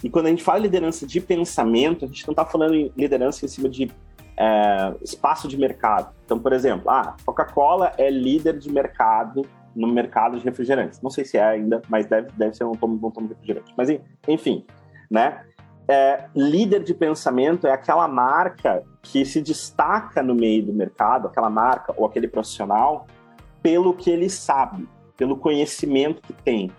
E 0.04 0.10
quando 0.10 0.28
a 0.28 0.30
gente 0.30 0.44
fala 0.44 0.60
liderança 0.60 1.08
de 1.08 1.22
pensamento, 1.22 2.06
a 2.06 2.08
gente 2.08 2.28
não 2.28 2.34
está 2.34 2.46
falando 2.46 2.76
em 2.76 2.92
liderança 2.98 3.46
em 3.46 3.48
cima 3.48 3.70
de 3.70 3.90
é, 4.38 4.94
espaço 5.02 5.48
de 5.48 5.58
mercado. 5.58 6.14
Então, 6.26 6.38
por 6.38 6.52
exemplo, 6.54 6.90
ah, 6.90 7.16
Coca-Cola 7.26 7.94
é 7.98 8.10
líder 8.10 8.60
de 8.60 8.70
mercado 8.70 9.44
no 9.76 9.88
mercado 9.88 10.38
de 10.38 10.44
refrigerantes. 10.44 11.02
Não 11.02 11.10
sei 11.10 11.26
se 11.26 11.38
é 11.38 11.44
ainda, 11.44 11.82
mas 11.90 12.06
deve, 12.06 12.30
deve 12.38 12.56
ser 12.56 12.64
um 12.64 12.74
tomo, 12.74 12.96
um 12.96 13.12
tomo 13.12 13.28
de 13.28 13.34
refrigerante. 13.34 13.74
Mas 13.78 13.90
enfim, 14.28 14.66
né? 15.10 15.44
É, 15.88 16.26
líder 16.36 16.84
de 16.84 16.96
pensamento 16.96 17.68
é 17.68 17.72
aquela 17.72 18.08
marca 18.08 18.84
que 19.04 19.24
se 19.24 19.40
destaca 19.40 20.24
no 20.24 20.34
meio 20.34 20.66
do 20.66 20.74
mercado, 20.74 21.28
aquela 21.28 21.50
marca 21.50 21.94
ou 21.96 22.06
aquele 22.08 22.28
profissional, 22.28 23.06
pelo 23.62 23.94
que 23.94 24.10
ele 24.10 24.30
sabe, 24.30 24.88
pelo 25.16 25.38
conhecimento 25.38 26.22
que 26.24 26.34
tem. 26.34 26.72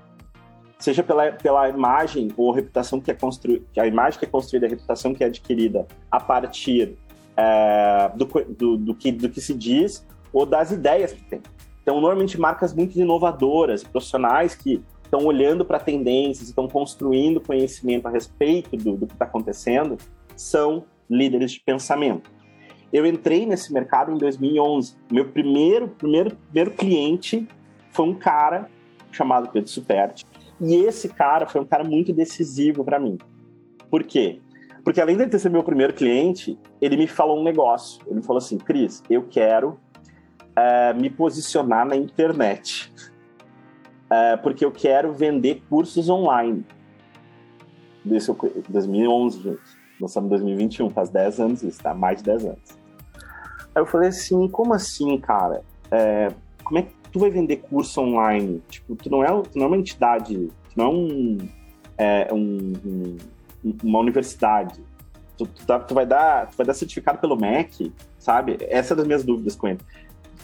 Seja 0.79 1.05
pela, 1.05 1.33
pela 1.33 1.69
imagem 1.69 2.33
ou 2.37 2.53
reputação 2.53 3.00
que 3.00 3.11
é 3.11 3.15
construída, 3.15 3.65
a 3.79 3.87
imagem 3.87 4.19
que 4.19 4.25
é 4.25 4.29
construída, 4.29 4.67
a 4.67 4.69
reputação 4.69 5.15
que 5.15 5.23
é 5.23 5.29
adquirida 5.29 5.87
a 6.11 6.19
partir 6.19 6.99
é, 7.37 8.11
do, 8.15 8.25
do, 8.25 8.76
do, 8.76 8.95
que, 8.95 9.12
do 9.12 9.29
que 9.29 9.41
se 9.41 9.55
diz 9.55 10.05
ou 10.33 10.45
das 10.45 10.73
ideias 10.73 11.12
que 11.12 11.23
tem. 11.23 11.41
Então, 11.87 12.00
normalmente, 12.00 12.37
marcas 12.40 12.75
muito 12.75 12.99
inovadoras, 12.99 13.85
profissionais 13.85 14.57
que 14.57 14.83
estão 15.05 15.25
olhando 15.25 15.64
para 15.64 15.78
tendências, 15.78 16.49
estão 16.49 16.66
construindo 16.66 17.40
conhecimento 17.40 18.09
a 18.09 18.11
respeito 18.11 18.76
do, 18.76 18.97
do 18.97 19.07
que 19.07 19.12
está 19.12 19.25
acontecendo, 19.25 19.97
são 20.35 20.83
líderes 21.09 21.52
de 21.52 21.61
pensamento. 21.61 22.28
Eu 22.93 23.07
entrei 23.07 23.47
nesse 23.47 23.73
mercado 23.73 24.11
em 24.11 24.19
2011. 24.19 24.97
Meu 25.12 25.28
primeiro, 25.28 25.87
primeiro, 25.87 26.35
primeiro 26.35 26.73
cliente 26.73 27.47
foi 27.93 28.05
um 28.05 28.14
cara 28.14 28.69
chamado 29.12 29.49
Pedro 29.50 29.71
Superti. 29.71 30.26
E 30.61 30.75
esse 30.75 31.09
cara 31.09 31.47
foi 31.47 31.61
um 31.61 31.64
cara 31.64 31.85
muito 31.85 32.12
decisivo 32.12 32.85
para 32.85 32.99
mim. 32.99 33.16
Por 33.88 34.02
quê? 34.02 34.40
Porque 34.83 35.00
além 35.00 35.16
de 35.16 35.28
ter 35.28 35.38
sido 35.38 35.52
meu 35.52 35.62
primeiro 35.62 35.93
cliente, 35.93 36.59
ele 36.81 36.97
me 36.97 37.07
falou 37.07 37.38
um 37.38 37.45
negócio. 37.45 38.02
Ele 38.07 38.16
me 38.16 38.23
falou 38.25 38.38
assim, 38.38 38.59
Cris, 38.59 39.05
eu 39.09 39.23
quero 39.23 39.78
é, 40.56 40.92
me 40.94 41.10
posicionar 41.10 41.86
na 41.86 41.96
internet. 41.96 42.92
É, 44.10 44.36
porque 44.36 44.64
eu 44.64 44.72
quero 44.72 45.12
vender 45.12 45.62
cursos 45.68 46.08
online. 46.08 46.64
Isso 48.04 48.36
2011, 48.68 49.42
gente. 49.42 49.60
Nós 50.00 50.10
estamos 50.10 50.28
em 50.28 50.30
2021, 50.30 50.90
faz 50.90 51.08
10 51.08 51.40
anos 51.40 51.62
isso, 51.62 51.82
tá? 51.82 51.94
Mais 51.94 52.18
de 52.18 52.25
10 52.25 52.44
anos. 52.44 52.78
Aí 53.75 53.82
eu 53.82 53.86
falei 53.86 54.08
assim, 54.08 54.48
como 54.48 54.75
assim, 54.75 55.18
cara? 55.18 55.62
É, 55.90 56.32
como 56.62 56.78
é 56.78 56.82
que 56.82 56.92
tu 57.10 57.18
vai 57.18 57.30
vender 57.30 57.56
curso 57.56 58.00
online? 58.00 58.62
Tipo, 58.68 58.94
tu 58.94 59.10
não 59.10 59.25
é, 59.25 59.28
tu 59.28 59.58
não 59.58 59.64
é 59.64 59.66
uma 59.68 59.76
entidade, 59.76 60.48
tu 60.70 60.76
não 60.76 61.38
é 61.98 62.28
é, 62.28 62.34
um, 62.34 62.72
um 62.84 63.16
uma 63.82 63.98
universidade. 63.98 64.80
Tu, 65.36 65.46
tu, 65.46 65.66
tá, 65.66 65.78
tu, 65.78 65.94
vai 65.94 66.06
dar, 66.06 66.48
tu 66.48 66.56
vai 66.56 66.66
dar 66.66 66.75
certificado 66.75 67.18
pelo 67.18 67.36
MEC, 67.36 67.92
sabe? 68.18 68.56
Essa 68.60 68.94
é 68.94 68.96
das 68.96 69.06
minhas 69.06 69.25
dúvidas 69.25 69.56
com 69.56 69.68
ele. 69.68 69.80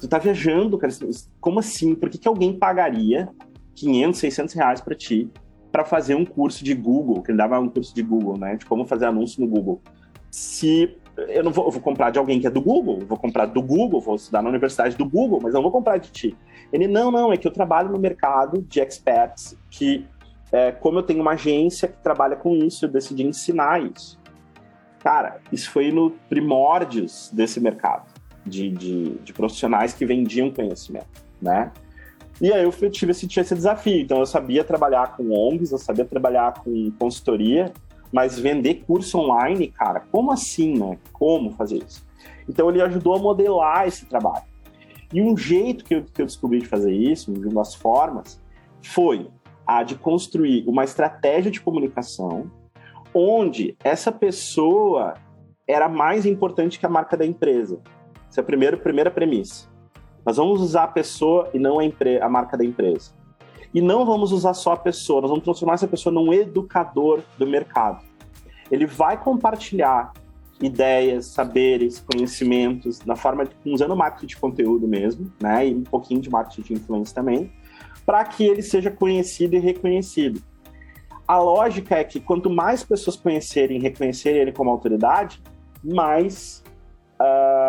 Tu 0.02 0.08
tá 0.08 0.18
viajando, 0.18 0.76
cara. 0.76 0.92
Como 1.40 1.60
assim? 1.60 1.94
Por 1.94 2.10
que, 2.10 2.18
que 2.18 2.26
alguém 2.26 2.58
pagaria 2.58 3.28
500, 3.76 4.18
600 4.18 4.54
reais 4.56 4.80
para 4.80 4.96
ti 4.96 5.30
para 5.70 5.84
fazer 5.84 6.16
um 6.16 6.24
curso 6.24 6.64
de 6.64 6.74
Google, 6.74 7.22
que 7.22 7.30
ele 7.30 7.38
dava 7.38 7.60
um 7.60 7.68
curso 7.68 7.94
de 7.94 8.02
Google, 8.02 8.36
né? 8.36 8.56
De 8.56 8.66
como 8.66 8.84
fazer 8.84 9.06
anúncio 9.06 9.40
no 9.40 9.46
Google. 9.46 9.80
Se 10.28 10.98
eu 11.16 11.44
não 11.44 11.52
vou, 11.52 11.66
eu 11.66 11.70
vou 11.70 11.80
comprar 11.80 12.10
de 12.10 12.18
alguém 12.18 12.40
que 12.40 12.48
é 12.48 12.50
do 12.50 12.60
Google, 12.60 12.98
vou 13.06 13.16
comprar 13.16 13.46
do 13.46 13.62
Google, 13.62 14.00
vou 14.00 14.16
estudar 14.16 14.42
na 14.42 14.48
universidade 14.48 14.96
do 14.96 15.08
Google, 15.08 15.38
mas 15.40 15.54
não 15.54 15.62
vou 15.62 15.70
comprar 15.70 15.98
de 15.98 16.10
ti. 16.10 16.36
Ele, 16.72 16.88
não, 16.88 17.12
não, 17.12 17.32
é 17.32 17.36
que 17.36 17.46
eu 17.46 17.52
trabalho 17.52 17.88
no 17.88 17.98
mercado 17.98 18.60
de 18.60 18.80
experts, 18.80 19.56
que 19.70 20.04
é, 20.50 20.72
como 20.72 20.98
eu 20.98 21.04
tenho 21.04 21.20
uma 21.20 21.34
agência 21.34 21.86
que 21.86 22.02
trabalha 22.02 22.34
com 22.34 22.56
isso, 22.56 22.86
eu 22.86 22.88
decidi 22.88 23.24
ensinar 23.24 23.80
isso. 23.80 24.18
Cara, 24.98 25.38
isso 25.52 25.70
foi 25.70 25.92
no 25.92 26.10
primórdios 26.28 27.30
desse 27.32 27.60
mercado 27.60 28.11
de, 28.44 28.70
de, 28.70 29.10
de 29.18 29.32
profissionais 29.32 29.92
que 29.92 30.04
vendiam 30.04 30.50
conhecimento, 30.50 31.24
né? 31.40 31.72
E 32.40 32.52
aí 32.52 32.64
eu 32.64 32.72
tive 32.90 33.12
esse, 33.12 33.26
esse 33.38 33.54
desafio. 33.54 34.00
Então 34.00 34.18
eu 34.18 34.26
sabia 34.26 34.64
trabalhar 34.64 35.16
com 35.16 35.30
ONGs, 35.30 35.70
eu 35.70 35.78
sabia 35.78 36.04
trabalhar 36.04 36.54
com 36.54 36.90
consultoria, 36.98 37.72
mas 38.12 38.38
vender 38.38 38.82
curso 38.86 39.18
online, 39.18 39.68
cara, 39.68 40.00
como 40.10 40.32
assim, 40.32 40.76
né? 40.78 40.98
Como 41.12 41.52
fazer 41.52 41.82
isso? 41.86 42.04
Então 42.48 42.68
ele 42.68 42.82
ajudou 42.82 43.14
a 43.14 43.18
modelar 43.18 43.86
esse 43.86 44.06
trabalho. 44.06 44.44
E 45.12 45.20
um 45.20 45.36
jeito 45.36 45.84
que 45.84 45.94
eu, 45.94 46.04
que 46.04 46.22
eu 46.22 46.26
descobri 46.26 46.60
de 46.60 46.66
fazer 46.66 46.92
isso, 46.92 47.32
uma 47.32 47.62
das 47.62 47.74
formas, 47.74 48.40
foi 48.82 49.28
a 49.66 49.82
de 49.82 49.94
construir 49.94 50.64
uma 50.66 50.84
estratégia 50.84 51.50
de 51.50 51.60
comunicação 51.60 52.50
onde 53.14 53.76
essa 53.84 54.10
pessoa 54.10 55.14
era 55.66 55.88
mais 55.88 56.26
importante 56.26 56.78
que 56.78 56.86
a 56.86 56.88
marca 56.88 57.16
da 57.16 57.26
empresa. 57.26 57.80
Essa 58.32 58.40
é 58.40 58.42
a 58.42 58.44
primeira, 58.46 58.78
primeira 58.78 59.10
premissa. 59.10 59.68
Nós 60.24 60.38
vamos 60.38 60.62
usar 60.62 60.84
a 60.84 60.88
pessoa 60.88 61.50
e 61.52 61.58
não 61.58 61.78
a, 61.78 61.82
a 62.24 62.28
marca 62.30 62.56
da 62.56 62.64
empresa. 62.64 63.12
E 63.74 63.82
não 63.82 64.06
vamos 64.06 64.32
usar 64.32 64.54
só 64.54 64.72
a 64.72 64.76
pessoa, 64.76 65.20
nós 65.20 65.28
vamos 65.28 65.44
transformar 65.44 65.74
essa 65.74 65.86
pessoa 65.86 66.10
num 66.10 66.32
educador 66.32 67.20
do 67.36 67.46
mercado. 67.46 68.02
Ele 68.70 68.86
vai 68.86 69.22
compartilhar 69.22 70.14
ideias, 70.62 71.26
saberes, 71.26 72.00
conhecimentos, 72.00 73.04
na 73.04 73.16
forma 73.16 73.44
de 73.44 73.52
usando 73.66 73.94
marketing 73.94 74.28
de 74.28 74.36
conteúdo 74.38 74.88
mesmo, 74.88 75.30
né? 75.38 75.68
E 75.68 75.74
um 75.74 75.82
pouquinho 75.82 76.22
de 76.22 76.30
marketing 76.30 76.62
de 76.62 76.72
influência 76.72 77.14
também, 77.14 77.52
para 78.06 78.24
que 78.24 78.46
ele 78.46 78.62
seja 78.62 78.90
conhecido 78.90 79.56
e 79.56 79.58
reconhecido. 79.58 80.42
A 81.28 81.38
lógica 81.38 81.96
é 81.96 82.04
que 82.04 82.18
quanto 82.18 82.48
mais 82.48 82.82
pessoas 82.82 83.14
conhecerem 83.14 83.76
e 83.76 83.80
reconhecerem 83.82 84.40
ele 84.40 84.52
como 84.52 84.70
autoridade, 84.70 85.42
mais 85.84 86.62
uh, 87.20 87.61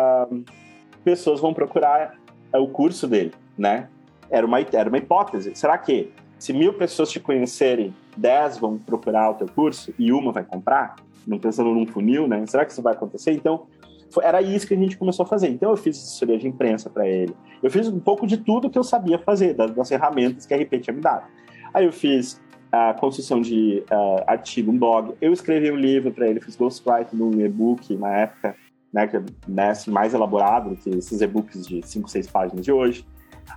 pessoas 1.04 1.40
vão 1.40 1.52
procurar 1.52 2.16
uh, 2.52 2.58
o 2.58 2.68
curso 2.68 3.06
dele, 3.06 3.32
né? 3.56 3.88
Era 4.30 4.46
uma, 4.46 4.58
era 4.60 4.88
uma 4.88 4.98
hipótese. 4.98 5.54
Será 5.54 5.76
que 5.76 6.10
se 6.38 6.52
mil 6.52 6.72
pessoas 6.72 7.10
te 7.10 7.20
conhecerem, 7.20 7.94
dez 8.16 8.58
vão 8.58 8.78
procurar 8.78 9.30
o 9.30 9.34
teu 9.34 9.48
curso 9.48 9.94
e 9.98 10.12
uma 10.12 10.32
vai 10.32 10.44
comprar? 10.44 10.96
Não 11.26 11.38
pensando 11.38 11.70
num 11.70 11.86
funil, 11.86 12.26
né? 12.26 12.44
Será 12.46 12.64
que 12.64 12.72
isso 12.72 12.82
vai 12.82 12.94
acontecer? 12.94 13.32
Então, 13.32 13.66
foi, 14.10 14.24
era 14.24 14.42
isso 14.42 14.66
que 14.66 14.74
a 14.74 14.76
gente 14.76 14.96
começou 14.96 15.24
a 15.24 15.26
fazer. 15.26 15.48
Então, 15.48 15.70
eu 15.70 15.76
fiz 15.76 15.96
assessoria 15.96 16.38
de 16.38 16.48
imprensa 16.48 16.90
para 16.90 17.06
ele. 17.06 17.34
Eu 17.62 17.70
fiz 17.70 17.88
um 17.88 18.00
pouco 18.00 18.26
de 18.26 18.36
tudo 18.36 18.68
que 18.68 18.78
eu 18.78 18.84
sabia 18.84 19.18
fazer, 19.18 19.54
das, 19.54 19.70
das 19.70 19.88
ferramentas 19.88 20.46
que 20.46 20.54
a 20.54 20.56
RP 20.56 20.80
tinha 20.80 20.94
me 20.94 21.00
dado. 21.00 21.24
Aí 21.72 21.84
eu 21.84 21.92
fiz 21.92 22.40
a 22.70 22.92
construção 22.94 23.40
de 23.40 23.84
uh, 23.90 24.24
artigo, 24.26 24.70
um 24.70 24.78
blog. 24.78 25.14
Eu 25.20 25.32
escrevi 25.32 25.70
um 25.70 25.76
livro 25.76 26.12
para 26.12 26.28
ele, 26.28 26.40
fiz 26.40 26.56
ghostwriting 26.56 27.16
num 27.16 27.40
e-book 27.40 27.94
na 27.96 28.16
época 28.16 28.56
né, 28.94 29.08
que 29.08 29.16
é 29.16 29.22
né, 29.48 29.70
assim, 29.70 29.90
mais 29.90 30.14
elaborado 30.14 30.70
do 30.70 30.76
que 30.76 30.88
esses 30.88 31.20
e-books 31.20 31.66
de 31.66 31.84
5, 31.84 32.08
6 32.08 32.28
páginas 32.28 32.64
de 32.64 32.70
hoje. 32.70 33.04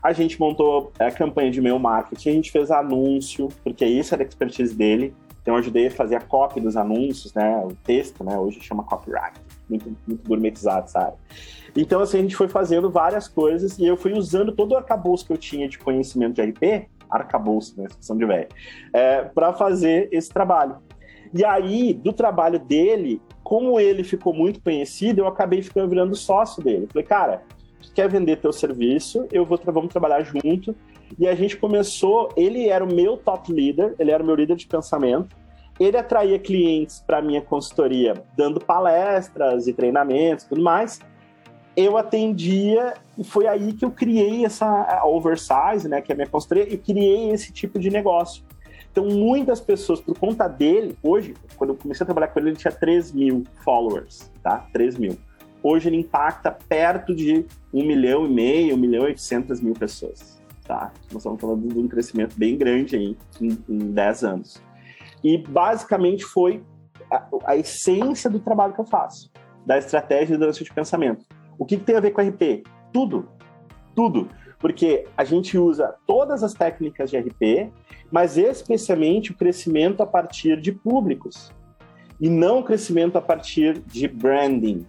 A 0.02 0.12
gente 0.12 0.40
montou 0.40 0.92
a 1.00 1.12
campanha 1.12 1.52
de 1.52 1.60
e-mail 1.60 1.78
marketing, 1.78 2.30
a 2.30 2.34
gente 2.34 2.52
fez 2.52 2.72
anúncio, 2.72 3.48
porque 3.64 3.86
isso 3.86 4.16
era 4.16 4.24
a 4.24 4.26
expertise 4.26 4.76
dele. 4.76 5.14
Então 5.42 5.54
eu 5.54 5.60
ajudei 5.60 5.88
a 5.88 5.92
fazer 5.92 6.16
a 6.16 6.20
copy 6.20 6.60
dos 6.60 6.76
anúncios, 6.76 7.34
né, 7.34 7.64
o 7.64 7.74
texto, 7.86 8.24
né, 8.24 8.38
hoje 8.38 8.60
chama 8.62 8.84
copyright, 8.84 9.40
muito, 9.70 9.96
muito 10.06 10.28
gourmetizado, 10.28 10.90
sabe? 10.90 11.16
Então 11.76 12.02
assim, 12.02 12.18
a 12.18 12.22
gente 12.22 12.36
foi 12.36 12.50
fazendo 12.50 12.90
várias 12.90 13.28
coisas 13.28 13.78
e 13.78 13.86
eu 13.86 13.96
fui 13.96 14.14
usando 14.14 14.52
todo 14.52 14.72
o 14.72 14.76
arcabouço 14.76 15.26
que 15.26 15.32
eu 15.32 15.38
tinha 15.38 15.70
de 15.70 15.78
conhecimento 15.78 16.34
de 16.34 16.42
RP, 16.42 16.90
arcabouço, 17.10 17.80
né, 17.80 17.86
expressão 17.86 18.18
de 18.18 18.26
velho, 18.26 18.50
é, 18.92 19.22
para 19.22 19.54
fazer 19.54 20.10
esse 20.12 20.30
trabalho. 20.30 20.78
E 21.34 21.46
aí, 21.46 21.94
do 21.94 22.12
trabalho 22.12 22.60
dele, 22.60 23.22
como 23.48 23.80
ele 23.80 24.04
ficou 24.04 24.34
muito 24.34 24.60
conhecido, 24.60 25.22
eu 25.22 25.28
acabei 25.28 25.62
ficando 25.62 25.88
virando 25.88 26.14
sócio 26.18 26.62
dele. 26.62 26.86
Falei, 26.92 27.08
cara, 27.08 27.44
tu 27.82 27.94
quer 27.94 28.10
vender 28.10 28.42
teu 28.42 28.52
serviço? 28.52 29.26
Eu 29.32 29.46
vou 29.46 29.58
vamos 29.68 29.90
trabalhar 29.90 30.22
junto. 30.22 30.76
E 31.18 31.26
a 31.26 31.34
gente 31.34 31.56
começou. 31.56 32.28
Ele 32.36 32.68
era 32.68 32.84
o 32.84 32.94
meu 32.94 33.16
top 33.16 33.54
leader, 33.54 33.96
ele 33.98 34.12
era 34.12 34.22
o 34.22 34.26
meu 34.26 34.36
líder 34.36 34.58
de 34.58 34.68
pensamento. 34.68 35.34
Ele 35.80 35.96
atraía 35.96 36.38
clientes 36.38 37.02
para 37.08 37.22
minha 37.22 37.42
consultoria, 37.42 38.22
dando 38.36 38.60
palestras 38.60 39.66
e 39.66 39.72
treinamentos, 39.72 40.44
tudo 40.44 40.62
mais. 40.62 41.00
eu 41.78 41.96
atendia 41.96 42.96
e 43.18 43.24
foi 43.24 43.48
aí 43.48 43.72
que 43.72 43.86
eu 43.86 43.92
criei 43.92 44.44
essa 44.44 45.06
oversize, 45.06 45.88
né, 45.88 46.02
que 46.02 46.12
é 46.12 46.14
a 46.14 46.18
minha 46.18 46.28
consultoria, 46.28 46.68
e 46.68 46.78
criei 46.78 47.30
esse 47.30 47.54
tipo 47.54 47.80
de 47.80 47.90
negócio. 47.90 48.44
Então, 48.98 49.06
muitas 49.06 49.62
pessoas, 49.62 50.02
por 50.02 50.18
conta 50.18 50.48
dele, 50.48 50.98
hoje, 51.04 51.36
quando 51.56 51.70
eu 51.70 51.76
comecei 51.76 52.04
a 52.04 52.06
trabalhar 52.06 52.30
com 52.30 52.40
ele, 52.40 52.50
ele 52.50 52.58
tinha 52.58 52.72
3 52.72 53.12
mil 53.12 53.44
followers, 53.64 54.32
tá? 54.42 54.68
3 54.74 54.98
mil. 54.98 55.16
Hoje 55.62 55.88
ele 55.88 55.98
impacta 55.98 56.50
perto 56.50 57.14
de 57.14 57.46
1 57.72 57.86
milhão 57.86 58.26
e 58.26 58.30
meio, 58.30 58.74
1 58.74 58.78
milhão 58.80 59.04
e 59.04 59.10
800 59.10 59.62
mil 59.62 59.76
pessoas, 59.76 60.42
tá? 60.66 60.92
Nós 61.12 61.18
estamos 61.18 61.40
falando 61.40 61.72
de 61.72 61.80
um 61.80 61.88
crescimento 61.88 62.36
bem 62.36 62.58
grande 62.58 62.96
aí 62.96 63.16
em, 63.40 63.60
em 63.70 63.78
10 63.92 64.24
anos. 64.24 64.64
E 65.24 65.38
basicamente 65.38 66.26
foi 66.26 66.64
a, 67.12 67.24
a, 67.46 67.56
essência 67.56 68.32
do 68.32 68.40
trabalho 68.40 68.74
que 68.74 68.82
eu 68.82 68.86
faço, 68.86 69.30
da 69.64 69.78
estratégia 69.78 70.36
de 70.36 70.44
dança 70.44 70.64
de 70.64 70.74
pensamento. 70.74 71.24
O 71.60 71.68
que, 71.68 71.78
que 71.78 71.84
tem 71.84 71.98
a 71.98 72.00
ver 72.00 72.10
com 72.10 72.22
RP? 72.28 72.64
Tudo. 72.92 73.30
Tudo. 73.94 74.28
Porque 74.60 75.06
a 75.16 75.24
gente 75.24 75.58
usa 75.58 75.96
todas 76.06 76.44
as 76.44 76.54
técnicas 76.54 77.10
de 77.10 77.18
RP, 77.18 77.72
mas 78.12 78.38
especialmente 78.38 79.32
o 79.32 79.36
crescimento 79.36 80.02
a 80.02 80.06
partir 80.06 80.60
de 80.60 80.72
públicos 80.72 81.52
e 82.20 82.30
não 82.30 82.60
o 82.60 82.64
crescimento 82.64 83.18
a 83.18 83.22
partir 83.22 83.80
de 83.86 84.08
branding. 84.08 84.86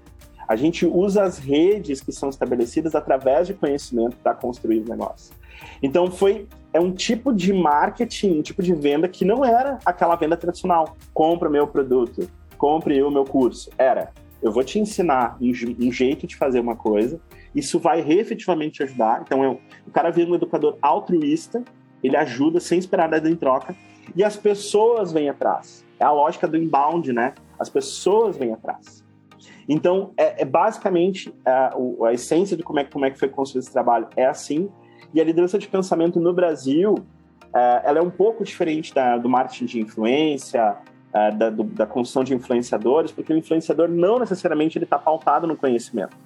A 0.48 0.56
gente 0.56 0.86
usa 0.86 1.24
as 1.24 1.38
redes 1.38 2.00
que 2.00 2.10
são 2.10 2.30
estabelecidas 2.30 2.94
através 2.94 3.46
de 3.46 3.52
conhecimento 3.52 4.16
para 4.16 4.34
construir 4.34 4.80
o 4.80 4.88
negócio. 4.88 5.34
Então 5.82 6.10
foi 6.10 6.46
é 6.72 6.80
um 6.80 6.92
tipo 6.92 7.32
de 7.32 7.52
marketing, 7.52 8.38
um 8.38 8.42
tipo 8.42 8.62
de 8.62 8.74
venda 8.74 9.08
que 9.08 9.24
não 9.24 9.44
era 9.44 9.78
aquela 9.84 10.16
venda 10.16 10.36
tradicional. 10.36 10.96
Compra 11.12 11.50
meu 11.50 11.66
produto, 11.66 12.28
compre 12.56 13.02
o 13.02 13.10
meu 13.10 13.24
curso. 13.24 13.70
Era, 13.76 14.12
eu 14.42 14.52
vou 14.52 14.62
te 14.62 14.78
ensinar 14.78 15.36
um, 15.40 15.50
um 15.86 15.92
jeito 15.92 16.26
de 16.26 16.36
fazer 16.36 16.60
uma 16.60 16.76
coisa, 16.76 17.20
isso 17.58 17.78
vai 17.78 18.00
efetivamente 18.00 18.74
te 18.74 18.82
ajudar. 18.84 19.22
Então, 19.22 19.42
eu, 19.42 19.60
o 19.86 19.90
cara 19.90 20.10
vira 20.10 20.30
um 20.30 20.34
educador 20.34 20.76
altruísta, 20.80 21.62
ele 22.02 22.16
ajuda 22.16 22.60
sem 22.60 22.78
esperar 22.78 23.08
nada 23.08 23.28
em 23.28 23.36
troca, 23.36 23.74
e 24.14 24.24
as 24.24 24.36
pessoas 24.36 25.12
vêm 25.12 25.28
atrás. 25.28 25.84
É 25.98 26.04
a 26.04 26.12
lógica 26.12 26.46
do 26.46 26.56
inbound, 26.56 27.12
né? 27.12 27.34
As 27.58 27.68
pessoas 27.68 28.36
vêm 28.36 28.52
atrás. 28.52 29.04
Então, 29.68 30.12
é, 30.16 30.42
é 30.42 30.44
basicamente 30.44 31.32
a, 31.44 31.74
a, 32.06 32.12
essência 32.12 32.56
de 32.56 32.62
como 32.62 32.80
é, 32.80 32.84
como 32.84 33.04
é 33.04 33.10
que 33.10 33.18
foi 33.18 33.28
construído 33.28 33.64
esse 33.64 33.72
trabalho 33.72 34.08
é 34.16 34.24
assim, 34.24 34.70
e 35.12 35.20
a 35.20 35.24
liderança 35.24 35.58
de 35.58 35.68
pensamento 35.68 36.18
no 36.18 36.32
Brasil, 36.32 36.94
é, 37.54 37.82
ela 37.84 37.98
é 37.98 38.02
um 38.02 38.10
pouco 38.10 38.44
diferente 38.44 38.94
da, 38.94 39.18
do 39.18 39.28
marketing 39.28 39.66
de 39.66 39.80
influência, 39.80 40.76
é, 41.12 41.30
da, 41.32 41.50
do, 41.50 41.64
da 41.64 41.86
construção 41.86 42.24
de 42.24 42.34
influenciadores, 42.34 43.12
porque 43.12 43.32
o 43.32 43.36
influenciador 43.36 43.88
não 43.88 44.18
necessariamente 44.18 44.78
ele 44.78 44.84
está 44.84 44.98
pautado 44.98 45.46
no 45.46 45.56
conhecimento. 45.56 46.16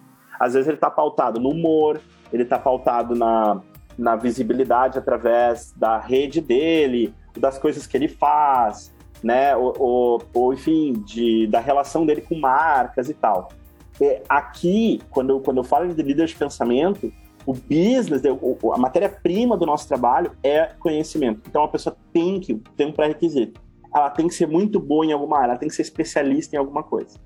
Às 0.43 0.55
vezes 0.55 0.67
ele 0.67 0.77
está 0.77 0.91
pautado 0.91 1.39
no 1.39 1.51
humor, 1.51 2.01
ele 2.33 2.43
está 2.43 2.59
pautado 2.59 3.15
na, 3.15 3.61
na 3.97 4.17
visibilidade 4.17 4.99
através 4.99 5.73
da 5.77 6.01
rede 6.01 6.41
dele, 6.41 7.15
das 7.39 7.61
coisas 7.61 7.87
que 7.87 7.97
ele 7.97 8.09
faz, 8.09 8.93
né? 9.23 9.55
Ou, 9.55 9.73
ou, 9.79 10.23
ou 10.35 10.53
enfim, 10.53 10.95
de, 11.07 11.47
da 11.47 11.61
relação 11.61 12.05
dele 12.05 12.23
com 12.23 12.35
marcas 12.41 13.09
e 13.09 13.15
tal. 13.15 13.51
É, 14.01 14.21
aqui, 14.29 15.01
quando, 15.11 15.39
quando 15.39 15.59
eu 15.59 15.65
falo 15.65 15.95
de 15.95 16.03
líder 16.03 16.27
de 16.27 16.35
pensamento, 16.35 17.13
o 17.47 17.53
business, 17.53 18.21
a 18.75 18.79
matéria-prima 18.79 19.57
do 19.57 19.65
nosso 19.65 19.87
trabalho 19.87 20.33
é 20.43 20.73
conhecimento. 20.81 21.43
Então 21.49 21.63
a 21.63 21.69
pessoa 21.69 21.97
tem 22.13 22.41
que 22.41 22.57
ter 22.77 22.85
um 22.85 22.93
pré-requisito. 22.93 23.61
Ela 23.95 24.11
tem 24.11 24.27
que 24.27 24.35
ser 24.35 24.49
muito 24.49 24.81
boa 24.81 25.07
em 25.07 25.13
alguma 25.13 25.39
área, 25.39 25.53
ela 25.53 25.59
tem 25.59 25.69
que 25.69 25.75
ser 25.77 25.83
especialista 25.83 26.57
em 26.57 26.59
alguma 26.59 26.83
coisa. 26.83 27.17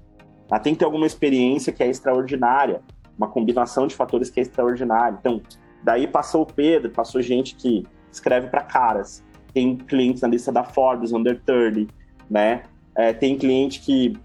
Ela 0.50 0.60
tem 0.60 0.74
que 0.74 0.78
ter 0.78 0.84
alguma 0.84 1.06
experiência 1.06 1.72
que 1.72 1.82
é 1.82 1.88
extraordinária, 1.88 2.82
uma 3.16 3.28
combinação 3.28 3.86
de 3.86 3.94
fatores 3.94 4.30
que 4.30 4.40
é 4.40 4.42
extraordinária. 4.42 5.16
Então, 5.18 5.40
daí 5.82 6.06
passou 6.06 6.42
o 6.42 6.46
Pedro, 6.46 6.90
passou 6.90 7.20
gente 7.22 7.54
que 7.54 7.84
escreve 8.10 8.48
para 8.48 8.62
caras. 8.62 9.24
Tem 9.52 9.76
clientes 9.76 10.22
na 10.22 10.28
lista 10.28 10.52
da 10.52 10.64
Forbes, 10.64 11.12
Under 11.12 11.40
30, 11.44 11.92
né? 12.30 12.62
É, 12.94 13.12
tem 13.12 13.36
cliente 13.36 13.80
que 13.80 14.18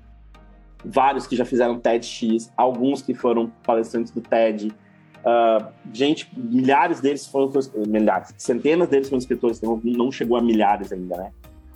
vários 0.84 1.27
que 1.27 1.36
já 1.36 1.45
fizeram 1.45 1.80
TEDx, 1.80 2.51
alguns 2.58 3.01
que 3.01 3.13
foram 3.13 3.51
palestrantes 3.63 4.12
do 4.12 4.21
TED, 4.21 4.73
Uh, 5.21 5.71
gente, 5.93 6.32
milhares 6.36 6.99
deles 6.99 7.27
foram 7.27 7.51
milhares, 7.88 8.34
centenas 8.38 8.89
deles 8.89 9.08
foram 9.08 9.19
escritores, 9.19 9.58
então 9.58 9.80
não 9.84 10.12
chegou 10.12 10.36
a 10.36 10.41
milhares 10.41 10.91
ainda, 10.91 11.15
né? 11.15 11.32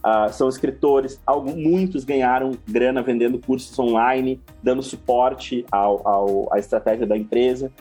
Uh, 0.06 0.32
são 0.32 0.48
escritores, 0.48 1.20
alguns, 1.26 1.56
muitos 1.56 2.04
ganharam 2.04 2.52
grana 2.68 3.02
vendendo 3.02 3.40
cursos 3.40 3.78
online, 3.80 4.40
dando 4.62 4.84
suporte 4.84 5.66
ao, 5.72 6.08
ao, 6.08 6.54
à 6.54 6.60
estratégia 6.60 7.08
da 7.08 7.18
empresa. 7.18 7.72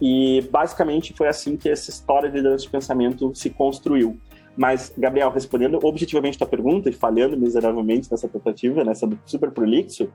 E 0.00 0.42
basicamente 0.50 1.14
foi 1.14 1.28
assim 1.28 1.56
que 1.56 1.68
essa 1.68 1.88
história 1.88 2.28
de 2.28 2.36
liderança 2.36 2.64
de 2.64 2.70
pensamento 2.70 3.32
se 3.32 3.48
construiu. 3.48 4.18
Mas, 4.56 4.92
Gabriel, 4.98 5.30
respondendo 5.30 5.78
objetivamente 5.80 6.34
a 6.34 6.38
tua 6.38 6.48
pergunta 6.48 6.90
e 6.90 6.92
falhando 6.92 7.36
miseravelmente 7.36 8.10
nessa 8.10 8.26
tentativa, 8.26 8.82
nessa 8.82 9.06
do 9.06 9.16
super 9.24 9.52
prolixo, 9.52 10.10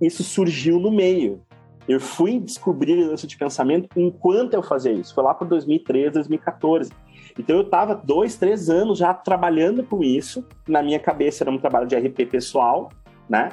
isso 0.00 0.24
surgiu 0.24 0.80
no 0.80 0.90
meio. 0.90 1.42
Eu 1.88 1.98
fui 1.98 2.38
descobrir 2.38 2.94
liderança 2.94 3.26
de 3.26 3.36
pensamento 3.36 3.88
enquanto 3.96 4.52
eu 4.52 4.62
fazia 4.62 4.92
isso. 4.92 5.14
Foi 5.14 5.24
lá 5.24 5.32
por 5.32 5.48
2013, 5.48 6.10
2014. 6.12 6.92
Então 7.38 7.56
eu 7.56 7.62
estava 7.62 7.94
dois, 7.94 8.36
três 8.36 8.68
anos 8.68 8.98
já 8.98 9.14
trabalhando 9.14 9.82
com 9.82 10.04
isso. 10.04 10.44
Na 10.68 10.82
minha 10.82 11.00
cabeça 11.00 11.44
era 11.44 11.50
um 11.50 11.56
trabalho 11.56 11.86
de 11.86 11.96
RP 11.96 12.26
pessoal, 12.30 12.90
né? 13.26 13.52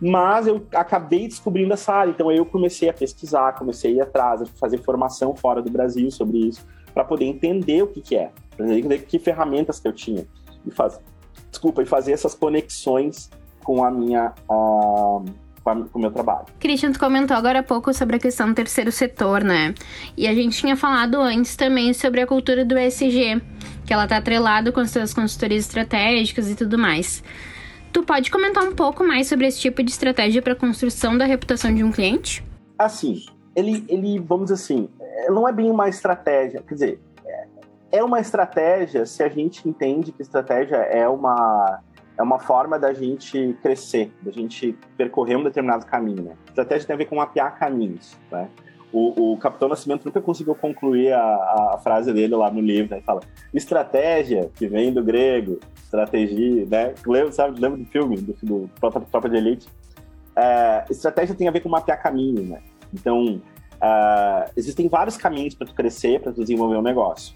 Mas 0.00 0.46
eu 0.46 0.64
acabei 0.72 1.26
descobrindo 1.26 1.72
essa 1.74 1.92
área. 1.92 2.10
Então 2.12 2.30
eu 2.30 2.46
comecei 2.46 2.88
a 2.88 2.92
pesquisar, 2.92 3.52
comecei 3.54 3.92
a 3.92 3.94
ir 3.94 4.00
atrás, 4.02 4.42
a 4.42 4.46
fazer 4.46 4.78
formação 4.78 5.34
fora 5.34 5.60
do 5.60 5.70
Brasil 5.70 6.08
sobre 6.12 6.38
isso, 6.38 6.64
para 6.92 7.04
poder 7.04 7.24
entender 7.24 7.82
o 7.82 7.88
que, 7.88 8.00
que 8.00 8.16
é, 8.16 8.30
para 8.56 8.72
entender 8.72 8.98
que 9.00 9.18
ferramentas 9.18 9.80
que 9.80 9.88
eu 9.88 9.92
tinha 9.92 10.26
e 10.64 10.70
fazer, 10.70 11.00
desculpa, 11.50 11.82
e 11.82 11.86
fazer 11.86 12.12
essas 12.12 12.34
conexões 12.34 13.30
com 13.64 13.84
a 13.84 13.90
minha 13.90 14.32
uh, 14.48 15.24
com 15.64 15.98
o 15.98 15.98
meu 15.98 16.10
trabalho. 16.10 16.44
Christian, 16.60 16.92
tu 16.92 16.98
comentou 16.98 17.36
agora 17.36 17.60
há 17.60 17.62
pouco 17.62 17.92
sobre 17.94 18.16
a 18.16 18.18
questão 18.18 18.48
do 18.48 18.54
terceiro 18.54 18.92
setor, 18.92 19.42
né? 19.42 19.74
E 20.16 20.28
a 20.28 20.34
gente 20.34 20.58
tinha 20.58 20.76
falado 20.76 21.16
antes 21.16 21.56
também 21.56 21.94
sobre 21.94 22.20
a 22.20 22.26
cultura 22.26 22.64
do 22.64 22.78
ESG, 22.78 23.42
que 23.86 23.92
ela 23.92 24.06
tá 24.06 24.18
atrelada 24.18 24.70
com 24.70 24.80
as 24.80 24.90
suas 24.90 25.14
consultorias 25.14 25.64
estratégicas 25.64 26.50
e 26.50 26.54
tudo 26.54 26.78
mais. 26.78 27.24
Tu 27.92 28.02
pode 28.02 28.30
comentar 28.30 28.64
um 28.64 28.74
pouco 28.74 29.02
mais 29.02 29.26
sobre 29.26 29.46
esse 29.46 29.60
tipo 29.60 29.82
de 29.82 29.90
estratégia 29.90 30.42
para 30.42 30.52
a 30.52 30.56
construção 30.56 31.16
da 31.16 31.24
reputação 31.24 31.74
de 31.74 31.82
um 31.82 31.90
cliente? 31.90 32.44
Assim, 32.78 33.24
ele, 33.56 33.84
ele, 33.88 34.18
vamos 34.18 34.50
dizer 34.50 34.54
assim, 34.54 34.88
é, 35.00 35.30
não 35.30 35.48
é 35.48 35.52
bem 35.52 35.70
uma 35.70 35.88
estratégia, 35.88 36.62
quer 36.66 36.74
dizer, 36.74 37.00
é, 37.24 37.46
é 37.92 38.04
uma 38.04 38.20
estratégia 38.20 39.06
se 39.06 39.22
a 39.22 39.28
gente 39.28 39.66
entende 39.68 40.12
que 40.12 40.20
estratégia 40.20 40.76
é 40.76 41.08
uma 41.08 41.80
é 42.16 42.22
uma 42.22 42.38
forma 42.38 42.78
da 42.78 42.92
gente 42.92 43.56
crescer, 43.62 44.12
da 44.22 44.30
gente 44.30 44.76
percorrer 44.96 45.36
um 45.36 45.42
determinado 45.42 45.84
caminho. 45.86 46.22
Né? 46.22 46.36
Estratégia 46.48 46.86
tem 46.86 46.94
a 46.94 46.96
ver 46.96 47.06
com 47.06 47.16
mapear 47.16 47.58
caminhos. 47.58 48.16
Né? 48.30 48.48
O, 48.92 49.32
o 49.32 49.36
Capitão 49.38 49.68
Nascimento 49.68 50.04
nunca 50.04 50.20
conseguiu 50.20 50.54
concluir 50.54 51.12
a, 51.12 51.74
a, 51.74 51.80
frase 51.82 52.12
dele 52.12 52.36
lá 52.36 52.50
no 52.50 52.60
livro. 52.60 52.90
Né? 52.92 52.98
Ele 52.98 53.04
fala: 53.04 53.20
estratégia, 53.52 54.50
que 54.54 54.68
vem 54.68 54.92
do 54.92 55.02
grego, 55.02 55.58
estratégia, 55.82 56.66
né? 56.66 56.94
Lembra, 57.04 57.32
sabe, 57.32 57.60
lembra 57.60 57.78
do 57.78 57.84
filme, 57.86 58.16
do, 58.16 58.36
do 58.42 58.70
Tropa 59.10 59.28
de 59.28 59.36
Elite? 59.36 59.68
É, 60.36 60.84
estratégia 60.90 61.34
tem 61.34 61.48
a 61.48 61.50
ver 61.50 61.60
com 61.60 61.68
mapear 61.68 62.00
caminho, 62.00 62.42
né? 62.42 62.60
Então, 62.92 63.40
uh, 63.74 64.50
existem 64.56 64.88
vários 64.88 65.16
caminhos 65.16 65.54
para 65.54 65.66
tu 65.66 65.74
crescer, 65.74 66.20
para 66.20 66.32
tu 66.32 66.42
desenvolver 66.42 66.76
um 66.76 66.82
negócio. 66.82 67.34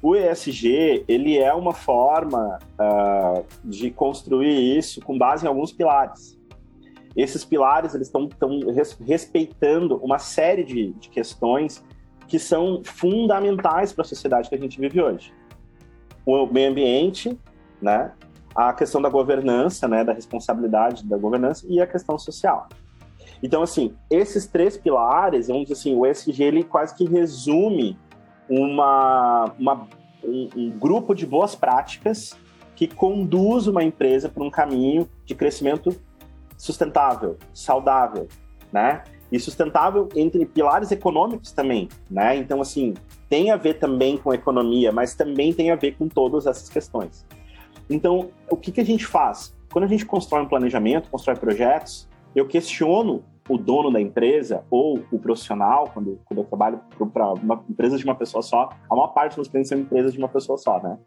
O 0.00 0.14
ESG 0.14 1.04
ele 1.08 1.38
é 1.38 1.52
uma 1.52 1.74
forma 1.74 2.58
uh, 2.78 3.44
de 3.64 3.90
construir 3.90 4.78
isso 4.78 5.00
com 5.00 5.18
base 5.18 5.44
em 5.44 5.48
alguns 5.48 5.72
pilares. 5.72 6.38
Esses 7.16 7.44
pilares 7.44 7.94
eles 7.94 8.06
estão 8.06 8.28
res, 8.72 8.96
respeitando 9.04 9.96
uma 9.96 10.18
série 10.18 10.62
de, 10.62 10.92
de 10.92 11.08
questões 11.08 11.84
que 12.28 12.38
são 12.38 12.82
fundamentais 12.84 13.92
para 13.92 14.02
a 14.02 14.04
sociedade 14.04 14.48
que 14.48 14.54
a 14.54 14.58
gente 14.58 14.80
vive 14.80 15.00
hoje. 15.00 15.32
O 16.24 16.46
meio 16.46 16.70
ambiente, 16.70 17.36
né? 17.82 18.12
a 18.54 18.72
questão 18.72 19.00
da 19.00 19.08
governança, 19.08 19.88
né? 19.88 20.04
da 20.04 20.12
responsabilidade 20.12 21.04
da 21.06 21.16
governança 21.16 21.66
e 21.68 21.80
a 21.80 21.86
questão 21.86 22.18
social. 22.18 22.68
Então, 23.42 23.62
assim, 23.62 23.94
esses 24.10 24.46
três 24.46 24.76
pilares, 24.76 25.48
vamos 25.48 25.62
dizer 25.62 25.74
assim, 25.74 25.96
o 25.96 26.06
ESG 26.06 26.42
ele 26.42 26.64
quase 26.64 26.94
que 26.94 27.04
resume 27.04 27.96
uma, 28.48 29.52
uma 29.58 29.88
um, 30.24 30.48
um, 30.56 30.70
grupo 30.70 31.14
de 31.14 31.26
boas 31.26 31.54
práticas 31.54 32.36
que 32.74 32.86
conduz 32.86 33.66
uma 33.66 33.82
empresa 33.82 34.28
para 34.28 34.42
um 34.42 34.50
caminho 34.50 35.08
de 35.24 35.34
crescimento 35.34 35.94
sustentável, 36.56 37.36
saudável, 37.52 38.28
né? 38.72 39.02
E 39.30 39.38
sustentável 39.38 40.08
entre 40.16 40.46
pilares 40.46 40.90
econômicos 40.90 41.52
também, 41.52 41.88
né? 42.10 42.36
Então, 42.36 42.60
assim, 42.60 42.94
tem 43.28 43.50
a 43.50 43.56
ver 43.56 43.74
também 43.74 44.16
com 44.16 44.32
economia, 44.32 44.90
mas 44.90 45.14
também 45.14 45.52
tem 45.52 45.70
a 45.70 45.76
ver 45.76 45.96
com 45.96 46.08
todas 46.08 46.46
essas 46.46 46.68
questões. 46.68 47.26
Então, 47.90 48.30
o 48.50 48.56
que, 48.56 48.72
que 48.72 48.80
a 48.80 48.84
gente 48.84 49.06
faz? 49.06 49.54
Quando 49.70 49.84
a 49.84 49.88
gente 49.88 50.06
constrói 50.06 50.42
um 50.42 50.48
planejamento, 50.48 51.10
constrói 51.10 51.36
projetos, 51.36 52.08
eu 52.34 52.46
questiono 52.46 53.22
o 53.48 53.56
dono 53.56 53.90
da 53.90 54.00
empresa 54.00 54.64
ou 54.70 55.02
o 55.10 55.18
profissional, 55.18 55.90
quando, 55.92 56.20
quando 56.24 56.40
eu 56.40 56.44
trabalho 56.44 56.80
para 57.12 57.32
uma 57.32 57.64
empresa 57.68 57.96
de 57.96 58.04
uma 58.04 58.14
pessoa 58.14 58.42
só, 58.42 58.70
a 58.88 58.94
maior 58.94 59.08
parte 59.08 59.36
dos 59.36 59.48
clientes 59.48 59.68
são 59.68 59.78
empresas 59.78 60.12
de 60.12 60.18
uma 60.18 60.28
pessoa 60.28 60.58
só, 60.58 60.80
né? 60.80 60.98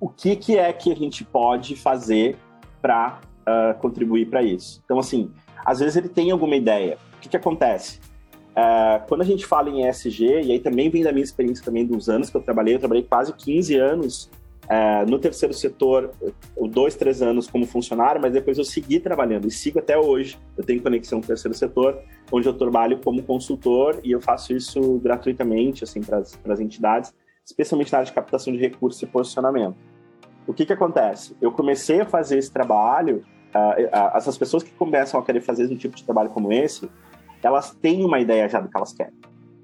O 0.00 0.08
que, 0.08 0.34
que 0.34 0.56
é 0.56 0.72
que 0.72 0.90
a 0.90 0.96
gente 0.96 1.24
pode 1.24 1.76
fazer 1.76 2.36
para 2.80 3.20
uh, 3.20 3.44
ah, 3.46 3.74
contribuir 3.74 4.30
para 4.30 4.42
isso? 4.42 4.80
Então, 4.82 4.98
assim, 4.98 5.30
às 5.64 5.80
vezes 5.80 5.96
ele 5.96 6.08
tem 6.08 6.30
alguma 6.30 6.56
ideia. 6.56 6.96
O 7.16 7.20
que, 7.20 7.28
que 7.28 7.36
acontece? 7.36 8.00
Uh, 8.50 9.06
quando 9.06 9.20
a 9.20 9.24
gente 9.24 9.44
fala 9.44 9.68
em 9.68 9.86
ESG, 9.86 10.24
e 10.24 10.52
aí 10.52 10.58
também 10.58 10.88
vem 10.88 11.02
da 11.02 11.12
minha 11.12 11.22
experiência 11.22 11.62
também 11.62 11.86
dos 11.86 12.08
anos 12.08 12.30
que 12.30 12.36
eu 12.36 12.40
trabalhei, 12.40 12.74
eu 12.74 12.78
trabalhei 12.78 13.02
quase 13.02 13.32
15 13.34 13.76
anos 13.76 14.30
é, 14.70 15.04
no 15.04 15.18
terceiro 15.18 15.52
setor, 15.52 16.12
dois, 16.68 16.94
três 16.94 17.20
anos 17.20 17.48
como 17.48 17.66
funcionário, 17.66 18.20
mas 18.22 18.32
depois 18.32 18.56
eu 18.56 18.64
segui 18.64 19.00
trabalhando 19.00 19.48
e 19.48 19.50
sigo 19.50 19.80
até 19.80 19.98
hoje. 19.98 20.38
Eu 20.56 20.62
tenho 20.62 20.80
conexão 20.80 21.18
com 21.18 21.24
o 21.24 21.26
terceiro 21.26 21.56
setor, 21.58 21.98
onde 22.30 22.46
eu 22.46 22.54
trabalho 22.54 23.00
como 23.02 23.20
consultor 23.20 23.98
e 24.04 24.12
eu 24.12 24.20
faço 24.20 24.52
isso 24.52 25.00
gratuitamente 25.00 25.82
assim, 25.82 26.00
para 26.00 26.18
as 26.18 26.60
entidades, 26.60 27.12
especialmente 27.44 27.90
na 27.90 27.98
área 27.98 28.06
de 28.06 28.12
captação 28.12 28.52
de 28.52 28.60
recursos 28.60 29.02
e 29.02 29.06
posicionamento. 29.06 29.74
O 30.46 30.54
que, 30.54 30.64
que 30.64 30.72
acontece? 30.72 31.36
Eu 31.40 31.50
comecei 31.50 32.00
a 32.00 32.06
fazer 32.06 32.38
esse 32.38 32.52
trabalho, 32.52 33.24
uh, 33.52 34.16
essas 34.16 34.38
pessoas 34.38 34.62
que 34.62 34.70
começam 34.70 35.18
a 35.18 35.24
querer 35.24 35.40
fazer 35.40 35.66
um 35.66 35.76
tipo 35.76 35.96
de 35.96 36.04
trabalho 36.04 36.30
como 36.30 36.52
esse, 36.52 36.88
elas 37.42 37.74
têm 37.74 38.04
uma 38.04 38.20
ideia 38.20 38.48
já 38.48 38.60
do 38.60 38.68
que 38.68 38.76
elas 38.76 38.92
querem. 38.92 39.14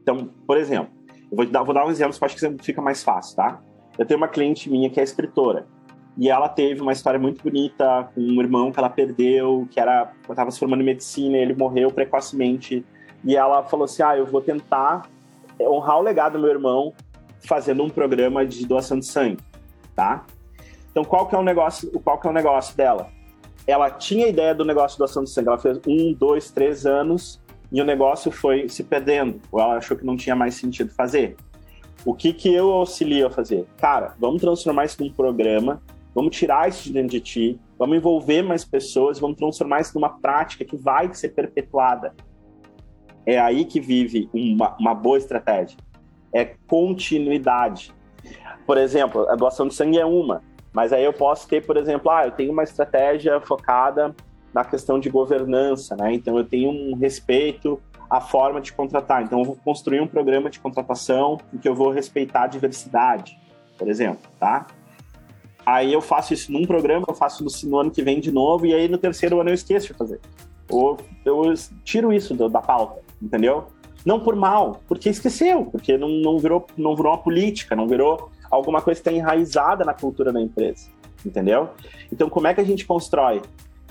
Então, 0.03 0.31
por 0.45 0.57
exemplo, 0.57 0.91
eu 1.31 1.37
vou 1.37 1.47
dar, 1.47 1.63
vou 1.63 1.73
dar 1.75 1.87
um 1.87 1.91
exemplo 1.91 2.19
que 2.19 2.25
acho 2.25 2.37
que 2.37 2.65
fica 2.65 2.83
mais 2.83 3.05
fácil, 3.05 3.37
tá? 3.37 3.63
Eu 3.99 4.05
tenho 4.05 4.19
uma 4.19 4.29
cliente 4.29 4.71
minha 4.71 4.91
que 4.91 5.01
é 5.01 5.03
escritora. 5.03 5.67
E 6.19 6.31
ela 6.31 6.49
teve 6.49 6.81
uma 6.81 6.93
história 6.93 7.21
muito 7.21 7.43
bonita 7.43 8.09
com 8.15 8.21
um 8.21 8.41
irmão 8.41 8.73
que 8.73 8.79
ela 8.79 8.89
perdeu, 8.89 9.69
que 9.71 9.79
era 9.79 10.11
estava 10.29 10.51
se 10.51 10.59
formando 10.59 10.81
em 10.81 10.87
medicina, 10.87 11.37
ele 11.37 11.55
morreu 11.55 11.91
precocemente. 11.91 12.85
E 13.25 13.37
ela 13.37 13.63
falou 13.65 13.85
assim: 13.85 14.03
"Ah, 14.03 14.17
eu 14.17 14.25
vou 14.25 14.41
tentar 14.41 15.09
honrar 15.61 15.99
o 15.99 16.03
legado 16.03 16.35
do 16.35 16.39
meu 16.39 16.51
irmão 16.51 16.95
fazendo 17.41 17.83
um 17.83 17.91
programa 17.91 18.47
de 18.47 18.67
doação 18.67 18.99
de 18.99 19.05
sangue", 19.05 19.39
tá? 19.95 20.25
Então, 20.91 21.05
qual 21.05 21.27
que 21.27 21.35
é 21.35 21.39
o 21.39 21.43
negócio? 21.43 21.91
Qual 22.01 22.19
que 22.19 22.27
é 22.27 22.31
o 22.31 22.33
negócio 22.33 22.75
dela? 22.75 23.11
Ela 23.67 23.91
tinha 23.91 24.29
ideia 24.29 24.55
do 24.55 24.65
negócio 24.65 24.97
de 24.97 24.99
doação 25.01 25.23
de 25.23 25.29
sangue. 25.29 25.49
Ela 25.49 25.59
fez 25.59 25.79
um, 25.87 26.15
dois, 26.15 26.51
três 26.51 26.87
anos 26.87 27.39
e 27.71 27.83
o 27.83 27.85
negócio 27.85 28.31
foi 28.31 28.69
se 28.71 28.83
perdendo. 28.83 29.39
Ou 29.53 29.61
ela 29.61 29.77
achou 29.77 29.95
que 29.95 30.07
não 30.07 30.17
tinha 30.17 30.35
mais 30.35 30.55
sentido 30.55 30.91
fazer. 30.95 31.37
O 32.07 32.15
que, 32.15 32.33
que 32.33 32.55
eu 32.55 32.71
auxilio 32.71 33.27
a 33.27 33.31
fazer? 33.31 33.67
Cara, 33.79 34.15
vamos 34.17 34.41
transformar 34.41 34.85
isso 34.85 35.03
num 35.03 35.11
programa, 35.11 35.83
vamos 36.15 36.37
tirar 36.37 36.69
isso 36.69 36.85
de 36.85 36.93
dentro 36.93 37.09
de 37.09 37.21
ti, 37.21 37.61
vamos 37.77 37.97
envolver 37.97 38.43
mais 38.43 38.65
pessoas, 38.65 39.19
vamos 39.19 39.37
transformar 39.37 39.81
isso 39.81 39.93
numa 39.93 40.11
prática 40.11 40.65
que 40.65 40.77
vai 40.77 41.13
ser 41.13 41.31
perpetuada. 41.31 42.15
É 43.27 43.41
aí 43.41 43.65
que 43.65 43.81
vive 43.81 44.31
uma, 44.33 44.77
uma 44.79 44.95
boa 44.95 45.19
estratégia. 45.19 45.77
É 46.33 46.45
continuidade. 46.69 47.93
Por 48.65 48.79
exemplo, 48.79 49.29
a 49.29 49.35
doação 49.35 49.67
de 49.67 49.75
sangue 49.75 49.99
é 49.99 50.07
uma, 50.07 50.45
mas 50.73 50.93
aí 50.93 51.03
eu 51.03 51.13
posso 51.13 51.49
ter, 51.49 51.67
por 51.67 51.77
exemplo, 51.77 52.09
ah, 52.13 52.27
eu 52.27 52.31
tenho 52.31 52.53
uma 52.53 52.63
estratégia 52.63 53.41
focada 53.41 54.15
na 54.55 54.65
questão 54.65 55.01
de 55.01 55.11
governança, 55.11 55.97
né? 55.97 56.15
Então 56.15 56.39
eu 56.39 56.45
tenho 56.45 56.71
um 56.71 56.95
respeito 56.95 57.83
a 58.09 58.21
forma 58.21 58.61
de 58.61 58.73
contratar. 58.73 59.23
Então, 59.23 59.41
eu 59.41 59.45
vou 59.45 59.57
construir 59.57 60.01
um 60.01 60.07
programa 60.07 60.49
de 60.49 60.61
contratação 60.61 61.39
em 61.53 61.59
que 61.59 61.69
eu 61.69 61.75
vou 61.75 61.91
respeitar 61.91 62.43
a 62.43 62.47
diversidade, 62.47 63.39
por 63.77 63.89
exemplo, 63.89 64.31
tá? 64.39 64.67
Aí 65.65 65.93
eu 65.93 66.01
faço 66.01 66.33
isso 66.33 66.53
num 66.53 66.65
programa, 66.65 67.05
eu 67.09 67.15
faço 67.15 67.45
no, 67.45 67.51
no 67.71 67.79
ano 67.79 67.91
que 67.91 68.03
vem 68.03 68.21
de 68.21 68.31
novo, 68.31 68.67
e 68.67 68.73
aí 68.73 68.89
no 68.89 68.99
terceiro 68.99 69.41
ano 69.41 69.51
eu 69.51 69.55
esqueço 69.55 69.89
de 69.89 69.95
fazer. 69.95 70.21
Ou 70.71 70.97
eu 71.25 71.53
tiro 71.85 72.13
isso 72.13 72.35
da 72.35 72.61
pauta, 72.61 73.01
entendeu? 73.21 73.67
Não 74.05 74.21
por 74.21 74.37
mal, 74.37 74.81
porque 74.87 75.09
esqueceu, 75.09 75.65
porque 75.67 75.99
não, 75.99 76.09
não, 76.09 76.39
virou, 76.39 76.65
não 76.77 76.95
virou 76.95 77.13
uma 77.13 77.19
política, 77.19 77.75
não 77.75 77.89
virou 77.89 78.31
alguma 78.49 78.81
coisa 78.81 79.01
que 79.01 79.09
está 79.09 79.19
enraizada 79.19 79.85
na 79.85 79.93
cultura 79.93 80.33
da 80.33 80.41
empresa, 80.41 80.89
entendeu? 81.25 81.71
Então, 82.13 82.31
como 82.31 82.47
é 82.47 82.55
que 82.55 82.61
a 82.61 82.65
gente 82.65 82.87
constrói? 82.87 83.43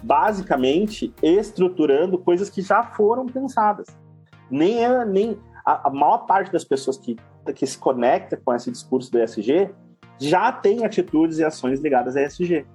Basicamente, 0.02 1.14
estruturando 1.22 2.18
coisas 2.18 2.50
que 2.50 2.62
já 2.62 2.84
foram 2.84 3.26
pensadas 3.26 3.88
nem, 4.50 4.84
é, 4.84 5.06
nem 5.06 5.38
a, 5.66 5.88
a, 5.88 5.90
maior 5.90 6.20
parte 6.20 6.52
das 6.52 6.64
pessoas 6.64 6.98
que, 6.98 7.18
que 7.56 7.66
se 7.66 7.78
conecta 7.78 8.38
com 8.38 8.54
esse 8.54 8.72
discurso 8.72 9.12
do 9.12 9.20
ESG 9.20 9.70
já 10.20 10.52
tem 10.52 10.86
atitudes 10.86 11.40
e 11.40 11.44
ações 11.44 11.80
ligadas 11.82 12.16
a 12.16 12.22
ESG. 12.22 12.66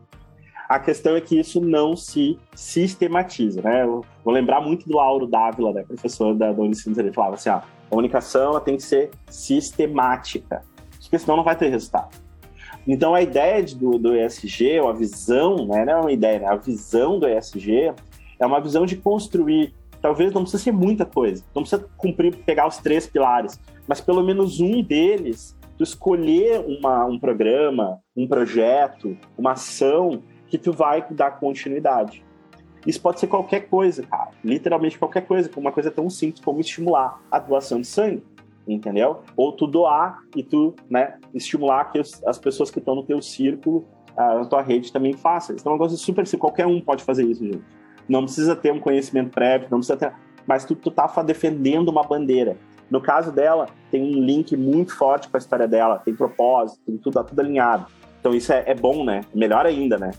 A 0.69 0.79
questão 0.79 1.17
é 1.17 1.21
que 1.21 1.39
isso 1.39 1.61
não 1.61 1.97
se 1.97 2.39
sistematiza, 2.55 3.61
né? 3.61 3.83
Eu 3.83 4.05
vou 4.25 4.33
lembrar 4.33 4.61
muito 4.61 4.89
do 4.89 5.01
Auro 5.01 5.27
Dávila, 5.27 5.73
né, 5.73 5.83
professor 5.83 6.35
da, 6.35 6.53
da 6.53 6.63
Unicinos, 6.63 6.97
ele 6.97 7.13
falava 7.13 7.35
assim, 7.35 7.49
ó, 7.49 7.57
a 7.57 7.65
comunicação 7.89 8.59
tem 8.61 8.77
que 8.77 8.83
ser 8.85 9.11
sistemática, 9.29 10.63
porque 11.01 11.19
senão 11.19 11.39
não 11.39 11.45
vai 11.45 11.57
ter 11.57 11.69
resultado. 11.71 12.17
Então 12.87 13.15
a 13.15 13.23
ideia 13.23 13.63
de, 13.63 13.75
do, 13.75 13.99
do 13.99 14.17
ESG, 14.17 14.79
ou 14.81 14.89
a 14.89 14.93
visão, 14.93 15.67
né, 15.67 15.85
não 15.85 15.93
é 15.93 16.01
uma 16.01 16.13
ideia, 16.13 16.39
né, 16.39 16.47
a 16.47 16.57
visão 16.57 17.19
do 17.19 17.29
ESG 17.29 17.93
é 18.39 18.47
uma 18.47 18.61
visão 18.61 18.87
de 18.87 18.97
construir 18.97 19.75
talvez 20.01 20.33
não 20.33 20.43
precisa 20.43 20.63
ser 20.63 20.73
muita 20.73 21.05
coisa, 21.05 21.45
não 21.55 21.63
precisa 21.63 21.87
cumprir, 21.97 22.37
pegar 22.45 22.67
os 22.67 22.79
três 22.79 23.07
pilares, 23.07 23.61
mas 23.87 24.01
pelo 24.01 24.23
menos 24.23 24.61
um 24.61 24.83
deles, 24.83 25.57
tu 25.77 25.85
escolher 25.85 26.61
uma, 26.67 27.05
um 27.07 27.19
programa, 27.19 28.01
um 28.17 28.27
projeto, 28.27 29.17
uma 29.37 29.53
ação 29.53 30.23
que 30.49 30.59
tu 30.59 30.73
vai 30.73 31.07
dar 31.11 31.39
continuidade. 31.39 32.25
Isso 32.87 33.01
pode 33.01 33.21
ser 33.21 33.27
qualquer 33.27 33.69
coisa, 33.69 34.03
cara. 34.03 34.31
Literalmente 34.43 34.99
qualquer 34.99 35.27
coisa, 35.27 35.49
como 35.49 35.67
uma 35.67 35.73
coisa 35.73 35.91
tão 35.91 36.09
simples 36.09 36.43
como 36.43 36.61
estimular 36.61 37.21
a 37.31 37.39
doação 37.39 37.81
de 37.81 37.87
sangue, 37.87 38.23
entendeu? 38.67 39.21
Ou 39.37 39.53
tu 39.53 39.67
doar 39.67 40.21
e 40.35 40.43
tu, 40.43 40.75
né, 40.89 41.19
estimular 41.35 41.93
que 41.93 41.99
as 41.99 42.39
pessoas 42.39 42.71
que 42.71 42.79
estão 42.79 42.95
no 42.95 43.03
teu 43.03 43.21
círculo, 43.21 43.85
na 44.17 44.45
tua 44.45 44.63
rede 44.63 44.93
também 44.93 45.13
façam. 45.13 45.55
Isso 45.55 45.69
é 45.69 45.71
uma 45.71 45.79
coisa 45.79 45.97
super 45.97 46.27
simples, 46.27 46.41
qualquer 46.41 46.67
um 46.67 46.81
pode 46.81 47.05
fazer 47.05 47.25
isso, 47.25 47.45
gente 47.45 47.80
não 48.11 48.25
precisa 48.25 48.57
ter 48.57 48.73
um 48.73 48.81
conhecimento 48.81 49.31
prévio, 49.31 49.69
não 49.71 49.79
precisa 49.79 49.97
ter, 49.97 50.13
mas 50.45 50.65
tu, 50.65 50.75
tu 50.75 50.91
tá 50.91 51.07
defendendo 51.23 51.89
uma 51.89 52.03
bandeira. 52.03 52.57
No 52.91 53.01
caso 53.01 53.31
dela, 53.31 53.69
tem 53.89 54.03
um 54.03 54.25
link 54.25 54.57
muito 54.57 54.97
forte 54.97 55.29
com 55.29 55.37
a 55.37 55.39
história 55.39 55.69
dela, 55.69 56.01
tem 56.05 56.13
propósito, 56.13 56.81
tem 56.85 56.97
tudo, 56.97 57.15
tá 57.15 57.23
tudo 57.23 57.39
alinhado. 57.39 57.87
Então 58.19 58.35
isso 58.35 58.53
é, 58.53 58.65
é 58.67 58.75
bom, 58.75 59.05
né? 59.05 59.21
Melhor 59.33 59.65
ainda, 59.65 59.97
né? 59.97 60.11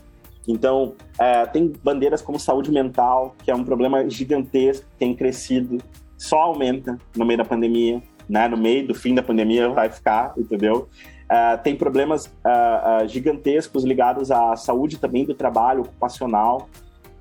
Então, 0.48 0.94
é, 1.20 1.44
tem 1.46 1.70
bandeiras 1.84 2.22
como 2.22 2.40
saúde 2.40 2.72
mental, 2.72 3.36
que 3.44 3.50
é 3.50 3.54
um 3.54 3.62
problema 3.62 4.08
gigantesco, 4.08 4.86
tem 4.98 5.14
crescido, 5.14 5.78
só 6.16 6.38
aumenta 6.38 6.98
no 7.14 7.24
meio 7.24 7.38
da 7.38 7.44
pandemia, 7.44 8.02
né? 8.26 8.48
No 8.48 8.56
meio 8.56 8.88
do 8.88 8.94
fim 8.94 9.14
da 9.14 9.22
pandemia 9.22 9.68
vai 9.68 9.90
ficar, 9.90 10.32
entendeu? 10.36 10.88
Uh, 11.30 11.62
tem 11.62 11.76
problemas 11.76 12.26
uh, 12.26 13.04
uh, 13.04 13.08
gigantescos 13.08 13.84
ligados 13.84 14.30
à 14.30 14.56
saúde 14.56 14.98
também 14.98 15.24
do 15.24 15.34
trabalho 15.34 15.82
ocupacional 15.82 16.68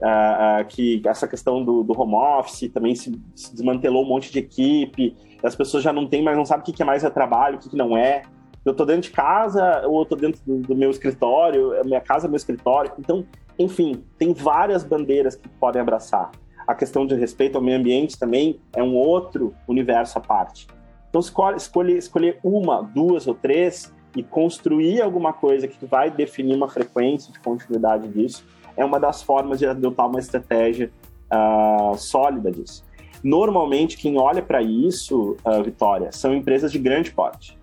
uh, 0.02 0.62
uh, 0.62 0.66
que 0.68 1.02
essa 1.06 1.28
questão 1.28 1.64
do, 1.64 1.84
do 1.84 2.00
home 2.00 2.16
office 2.16 2.70
também 2.74 2.96
se, 2.96 3.20
se, 3.36 3.54
desmantelou 3.54 4.04
um 4.04 4.08
monte 4.08 4.32
de 4.32 4.40
equipe, 4.40 5.16
as 5.44 5.56
pessoas 5.56 5.84
já 5.84 5.94
não 5.94 6.08
têm 6.08 6.24
mais, 6.24 6.38
não 6.38 6.46
sabem 6.46 6.64
o 6.68 6.74
que, 6.76 6.82
é 6.82 6.86
mais 6.86 7.04
é 7.04 7.10
trabalho, 7.10 7.58
o 7.58 7.60
que, 7.60 7.76
não 7.76 7.96
é. 7.96 8.24
Eu 8.64 8.74
tô 8.74 8.86
dentro 8.86 9.04
de 9.04 9.12
casa 9.12 9.84
ou 9.88 10.06
eu 10.10 10.18
dentro 10.18 10.42
do, 10.46 10.60
do 10.60 10.76
meu 10.76 10.92
escritório, 10.92 11.72
minha 11.86 12.02
casa 12.02 12.28
é 12.28 12.30
meu 12.30 12.38
escritório. 12.38 12.92
Então, 13.00 13.26
enfim, 13.58 14.04
tem 14.18 14.34
várias 14.34 14.84
bandeiras 14.84 15.36
que 15.36 15.48
podem 15.50 15.82
abraçar. 15.82 16.32
A 16.68 16.76
questão 16.76 17.06
de 17.06 17.16
respeito 17.16 17.58
ao 17.58 17.64
meio 17.64 17.80
ambiente 17.80 18.20
também 18.20 18.60
é 18.76 18.84
um 18.84 18.96
outro 18.96 19.54
universo 19.68 20.18
à 20.20 20.22
parte. 20.22 20.68
Então, 21.10 21.20
escolhe, 21.20 21.98
escolher 21.98 22.40
uma, 22.44 22.84
duas 22.84 23.28
ou 23.28 23.34
três 23.34 23.94
e 24.16 24.22
construir 24.22 25.02
alguma 25.02 25.34
coisa 25.34 25.68
que 25.68 25.86
vai 25.86 26.12
definir 26.12 26.56
uma 26.56 26.68
frequência 26.68 27.34
de 27.34 27.40
continuidade 27.40 28.08
disso 28.10 28.46
é 28.82 28.86
uma 28.86 29.00
das 29.00 29.22
formas 29.22 29.60
de 29.60 29.66
adotar 29.66 30.08
uma 30.08 30.20
estratégia 30.20 30.92
uh, 31.32 31.96
sólida 31.98 32.52
disso. 32.52 32.84
Normalmente, 33.24 33.98
quem 33.98 34.18
olha 34.18 34.42
para 34.42 34.62
isso, 34.62 35.38
uh, 35.46 35.64
Vitória, 35.64 36.12
são 36.12 36.34
empresas 36.34 36.72
de 36.72 36.80
grande 36.80 37.12
porte. 37.12 37.58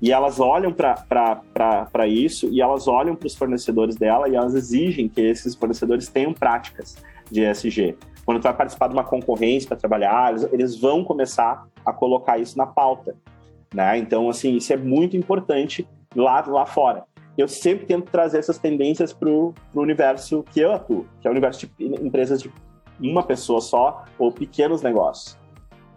E 0.00 0.12
elas 0.12 0.40
olham 0.40 0.72
para 0.72 2.06
isso 2.06 2.48
e 2.50 2.60
elas 2.60 2.88
olham 2.88 3.14
para 3.14 3.26
os 3.26 3.34
fornecedores 3.34 3.96
dela 3.96 4.28
e 4.28 4.34
elas 4.34 4.54
exigem 4.54 5.08
que 5.08 5.20
esses 5.20 5.54
fornecedores 5.54 6.08
tenham 6.08 6.32
práticas 6.32 6.96
de 7.30 7.42
ESG. 7.42 7.96
Quando 8.24 8.40
tu 8.40 8.44
vai 8.44 8.54
participar 8.54 8.88
de 8.88 8.94
uma 8.94 9.04
concorrência 9.04 9.68
para 9.68 9.76
trabalhar, 9.76 10.30
eles, 10.30 10.48
eles 10.52 10.80
vão 10.80 11.04
começar 11.04 11.66
a 11.84 11.92
colocar 11.92 12.38
isso 12.38 12.58
na 12.58 12.66
pauta. 12.66 13.14
Né? 13.72 13.98
Então, 13.98 14.28
assim, 14.28 14.56
isso 14.56 14.72
é 14.72 14.76
muito 14.76 15.16
importante 15.16 15.86
lá, 16.14 16.44
lá 16.46 16.66
fora 16.66 17.04
eu 17.36 17.48
sempre 17.48 17.86
tento 17.86 18.10
trazer 18.10 18.38
essas 18.38 18.58
tendências 18.58 19.12
para 19.12 19.28
o 19.28 19.54
universo 19.74 20.44
que 20.52 20.60
eu 20.60 20.72
atuo, 20.72 21.06
que 21.20 21.26
é 21.26 21.30
o 21.30 21.32
universo 21.32 21.66
de 21.66 21.84
empresas 21.84 22.40
de 22.40 22.50
uma 23.00 23.22
pessoa 23.22 23.60
só 23.60 24.04
ou 24.18 24.30
pequenos 24.30 24.82
negócios. 24.82 25.36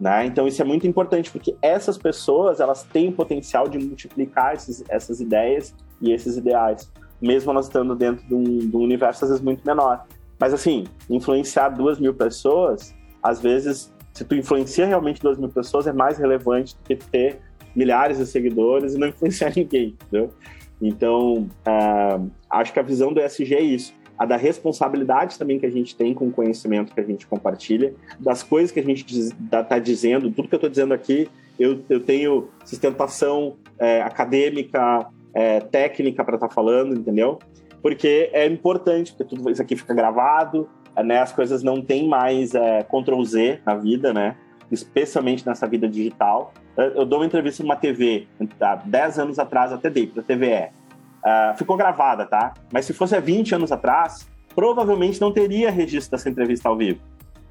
Né? 0.00 0.26
Então 0.26 0.46
isso 0.46 0.60
é 0.62 0.64
muito 0.64 0.86
importante 0.86 1.30
porque 1.30 1.56
essas 1.60 1.98
pessoas 1.98 2.60
elas 2.60 2.84
têm 2.84 3.08
o 3.08 3.12
potencial 3.12 3.68
de 3.68 3.78
multiplicar 3.78 4.54
esses, 4.54 4.84
essas 4.88 5.20
ideias 5.20 5.74
e 6.00 6.12
esses 6.12 6.36
ideais, 6.36 6.90
mesmo 7.20 7.52
nós 7.52 7.66
estando 7.66 7.96
dentro 7.96 8.24
de 8.26 8.34
um, 8.34 8.42
de 8.42 8.76
um 8.76 8.80
universo 8.80 9.24
às 9.24 9.30
vezes 9.30 9.44
muito 9.44 9.64
menor. 9.66 10.06
Mas 10.38 10.54
assim, 10.54 10.84
influenciar 11.10 11.70
duas 11.70 11.98
mil 11.98 12.14
pessoas, 12.14 12.94
às 13.20 13.40
vezes, 13.40 13.92
se 14.12 14.24
tu 14.24 14.36
influencia 14.36 14.86
realmente 14.86 15.20
duas 15.20 15.36
mil 15.36 15.48
pessoas, 15.48 15.88
é 15.88 15.92
mais 15.92 16.16
relevante 16.16 16.76
do 16.76 16.82
que 16.84 16.96
ter 16.96 17.40
milhares 17.74 18.18
de 18.18 18.26
seguidores 18.26 18.94
e 18.94 18.98
não 18.98 19.08
influenciar 19.08 19.52
ninguém, 19.56 19.96
entendeu? 20.00 20.32
Então, 20.80 21.48
uh, 21.66 22.30
acho 22.50 22.72
que 22.72 22.78
a 22.78 22.82
visão 22.82 23.12
do 23.12 23.20
ESG 23.20 23.54
é 23.54 23.60
isso. 23.60 23.94
A 24.18 24.24
da 24.26 24.36
responsabilidade 24.36 25.38
também 25.38 25.58
que 25.58 25.66
a 25.66 25.70
gente 25.70 25.94
tem 25.94 26.12
com 26.12 26.26
o 26.26 26.32
conhecimento 26.32 26.92
que 26.92 27.00
a 27.00 27.04
gente 27.04 27.26
compartilha, 27.26 27.94
das 28.18 28.42
coisas 28.42 28.72
que 28.72 28.80
a 28.80 28.84
gente 28.84 29.06
está 29.06 29.78
dizendo, 29.78 30.30
tudo 30.30 30.48
que 30.48 30.54
eu 30.54 30.58
estou 30.58 30.70
dizendo 30.70 30.92
aqui, 30.92 31.28
eu, 31.58 31.80
eu 31.88 32.00
tenho 32.00 32.48
sustentação 32.64 33.56
é, 33.78 34.02
acadêmica, 34.02 35.06
é, 35.34 35.60
técnica 35.60 36.24
para 36.24 36.34
estar 36.34 36.48
tá 36.48 36.54
falando, 36.54 36.96
entendeu? 36.96 37.38
Porque 37.80 38.30
é 38.32 38.46
importante, 38.46 39.12
porque 39.12 39.36
tudo 39.36 39.48
isso 39.50 39.62
aqui 39.62 39.76
fica 39.76 39.94
gravado, 39.94 40.68
né? 40.96 41.20
As 41.20 41.32
coisas 41.32 41.62
não 41.62 41.80
tem 41.80 42.08
mais 42.08 42.54
é, 42.54 42.82
Ctrl 42.82 43.22
Z 43.22 43.60
na 43.64 43.76
vida, 43.76 44.12
né? 44.12 44.36
Especialmente 44.70 45.46
nessa 45.46 45.66
vida 45.66 45.88
digital. 45.88 46.52
Eu 46.76 47.04
dou 47.04 47.18
uma 47.18 47.26
entrevista 47.26 47.62
numa 47.62 47.76
TV, 47.76 48.28
há 48.60 48.76
10 48.76 49.18
anos 49.18 49.38
atrás 49.38 49.72
até 49.72 49.90
dei 49.90 50.06
para 50.06 50.20
a 50.20 50.24
TVE. 50.24 50.70
Uh, 51.18 51.56
ficou 51.56 51.76
gravada, 51.76 52.24
tá? 52.24 52.54
Mas 52.72 52.84
se 52.84 52.92
fosse 52.92 53.16
há 53.16 53.20
20 53.20 53.56
anos 53.56 53.72
atrás, 53.72 54.28
provavelmente 54.54 55.20
não 55.20 55.32
teria 55.32 55.70
registro 55.70 56.12
dessa 56.12 56.28
entrevista 56.28 56.68
ao 56.68 56.76
vivo. 56.76 57.00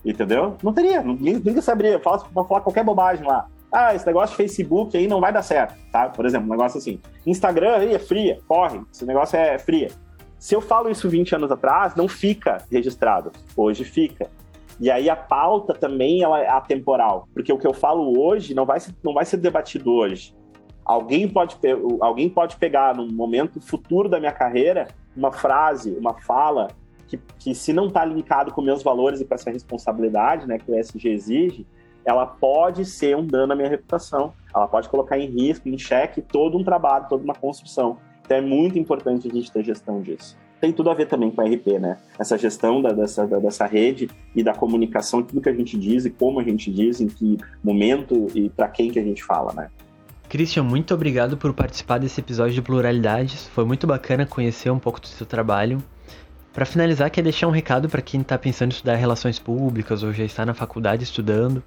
Entendeu? 0.06 0.56
Não 0.64 0.72
teria, 0.72 1.02
ninguém, 1.02 1.62
saberia. 1.62 2.00
Fala, 2.00 2.20
falar 2.20 2.62
qualquer 2.62 2.84
bobagem 2.84 3.26
lá. 3.26 3.48
Ah, 3.72 3.94
esse 3.94 4.06
negócio 4.06 4.32
de 4.32 4.38
Facebook 4.38 4.96
aí 4.96 5.08
não 5.08 5.20
vai 5.20 5.34
dar 5.34 5.42
certo, 5.42 5.76
tá? 5.92 6.08
Por 6.08 6.26
exemplo, 6.26 6.48
um 6.48 6.52
negócio 6.52 6.78
assim. 6.78 7.02
Instagram 7.26 7.76
aí 7.76 7.94
é 7.94 8.00
fria, 8.00 8.40
corre, 8.48 8.82
esse 8.94 9.06
negócio 9.06 9.38
é 9.38 9.60
fria. 9.60 9.90
Se 10.40 10.56
eu 10.56 10.62
falo 10.62 10.90
isso 10.90 11.10
20 11.10 11.36
anos 11.36 11.52
atrás, 11.52 11.96
não 11.96 12.08
fica 12.08 12.64
registrado. 12.72 13.32
Hoje 13.56 13.84
fica. 13.84 14.30
E 14.80 14.92
aí 14.92 15.10
a 15.10 15.16
pauta 15.16 15.74
também 15.74 16.22
ela 16.22 16.40
é 16.40 16.48
atemporal, 16.48 17.28
porque 17.34 17.52
o 17.52 17.58
que 17.58 17.66
eu 17.66 17.74
falo 17.74 18.20
hoje 18.20 18.54
não 18.54 18.66
vai 18.66 18.80
ser, 18.80 18.94
não 19.04 19.14
vai 19.14 19.26
ser 19.26 19.38
debatido 19.38 19.92
hoje. 19.92 20.36
Alguém 20.86 21.28
pode, 21.28 21.58
alguém 22.00 22.30
pode 22.30 22.56
pegar 22.58 22.96
num 22.96 23.12
momento 23.12 23.60
futuro 23.60 24.08
da 24.08 24.20
minha 24.20 24.32
carreira 24.32 24.88
uma 25.16 25.32
frase, 25.32 25.92
uma 26.00 26.14
fala 26.22 26.68
que, 27.08 27.18
que 27.40 27.56
se 27.56 27.74
não 27.74 27.88
está 27.88 28.06
linkado 28.06 28.52
com 28.54 28.62
meus 28.62 28.84
valores 28.84 29.20
e 29.20 29.26
com 29.26 29.34
essa 29.34 29.50
responsabilidade, 29.50 30.48
né, 30.48 30.60
que 30.60 30.72
o 30.72 30.80
ESG 30.80 31.10
exige, 31.10 31.68
ela 32.06 32.26
pode 32.26 32.86
ser 32.86 33.18
um 33.18 33.26
dano 33.26 33.52
à 33.52 33.56
minha 33.56 33.68
reputação. 33.68 34.34
Ela 34.56 34.68
pode 34.68 34.88
colocar 34.88 35.18
em 35.18 35.26
risco, 35.26 35.68
em 35.68 35.78
xeque 35.78 36.22
todo 36.22 36.58
um 36.58 36.64
trabalho, 36.64 37.08
toda 37.10 37.24
uma 37.24 37.36
construção. 37.36 37.98
Então 38.22 38.38
é 38.38 38.42
muito 38.42 38.78
importante 38.80 39.28
a 39.28 39.32
gente 39.32 39.52
ter 39.52 39.64
gestão 39.64 40.02
disso 40.02 40.38
tem 40.60 40.74
tudo 40.74 40.90
a 40.90 40.94
ver 40.94 41.08
também 41.08 41.32
com 41.32 41.42
a 41.42 41.46
RP, 41.46 41.80
né? 41.80 41.98
Essa 42.18 42.38
gestão 42.38 42.82
da, 42.82 42.92
dessa, 42.92 43.28
da, 43.28 43.40
dessa 43.40 43.66
rede 43.66 44.10
e 44.36 44.44
da 44.44 44.54
comunicação, 44.54 45.22
tudo 45.22 45.42
que 45.42 45.50
a 45.50 45.54
gente 45.54 45.78
diz 45.78 46.06
e 46.06 46.10
como 46.10 46.40
a 46.40 46.44
gente 46.44 46.72
diz, 46.72 47.00
em 47.00 47.08
que 47.08 47.38
momento 47.64 48.28
e 48.34 48.50
para 48.50 48.68
quem 48.68 48.92
que 48.92 49.00
a 49.00 49.04
gente 49.04 49.24
fala, 49.24 49.54
né? 49.54 49.70
Christian, 50.30 50.64
muito 50.64 50.94
obrigado 50.94 51.38
por 51.38 51.54
participar 51.54 52.00
desse 52.00 52.20
episódio 52.20 52.54
de 52.54 52.62
Pluralidades. 52.62 53.48
Foi 53.48 53.64
muito 53.64 53.88
bacana 53.88 54.26
conhecer 54.26 54.70
um 54.70 54.80
pouco 54.80 55.00
do 55.00 55.08
seu 55.08 55.26
trabalho. 55.26 55.82
Para 56.54 56.66
finalizar, 56.66 57.10
quer 57.12 57.22
deixar 57.22 57.48
um 57.48 57.52
recado 57.52 57.88
para 57.88 58.02
quem 58.02 58.22
está 58.22 58.38
pensando 58.38 58.72
em 58.72 58.74
estudar 58.74 58.96
relações 58.96 59.40
públicas 59.40 60.04
ou 60.04 60.12
já 60.12 60.26
está 60.26 60.46
na 60.46 60.54
faculdade 60.54 61.04
estudando? 61.04 61.64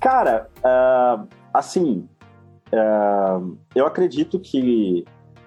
Cara, 0.00 0.48
uh, 0.58 1.26
assim, 1.52 2.08
uh, 2.72 3.58
eu 3.74 3.86
acredito 3.86 4.38
que 4.38 5.04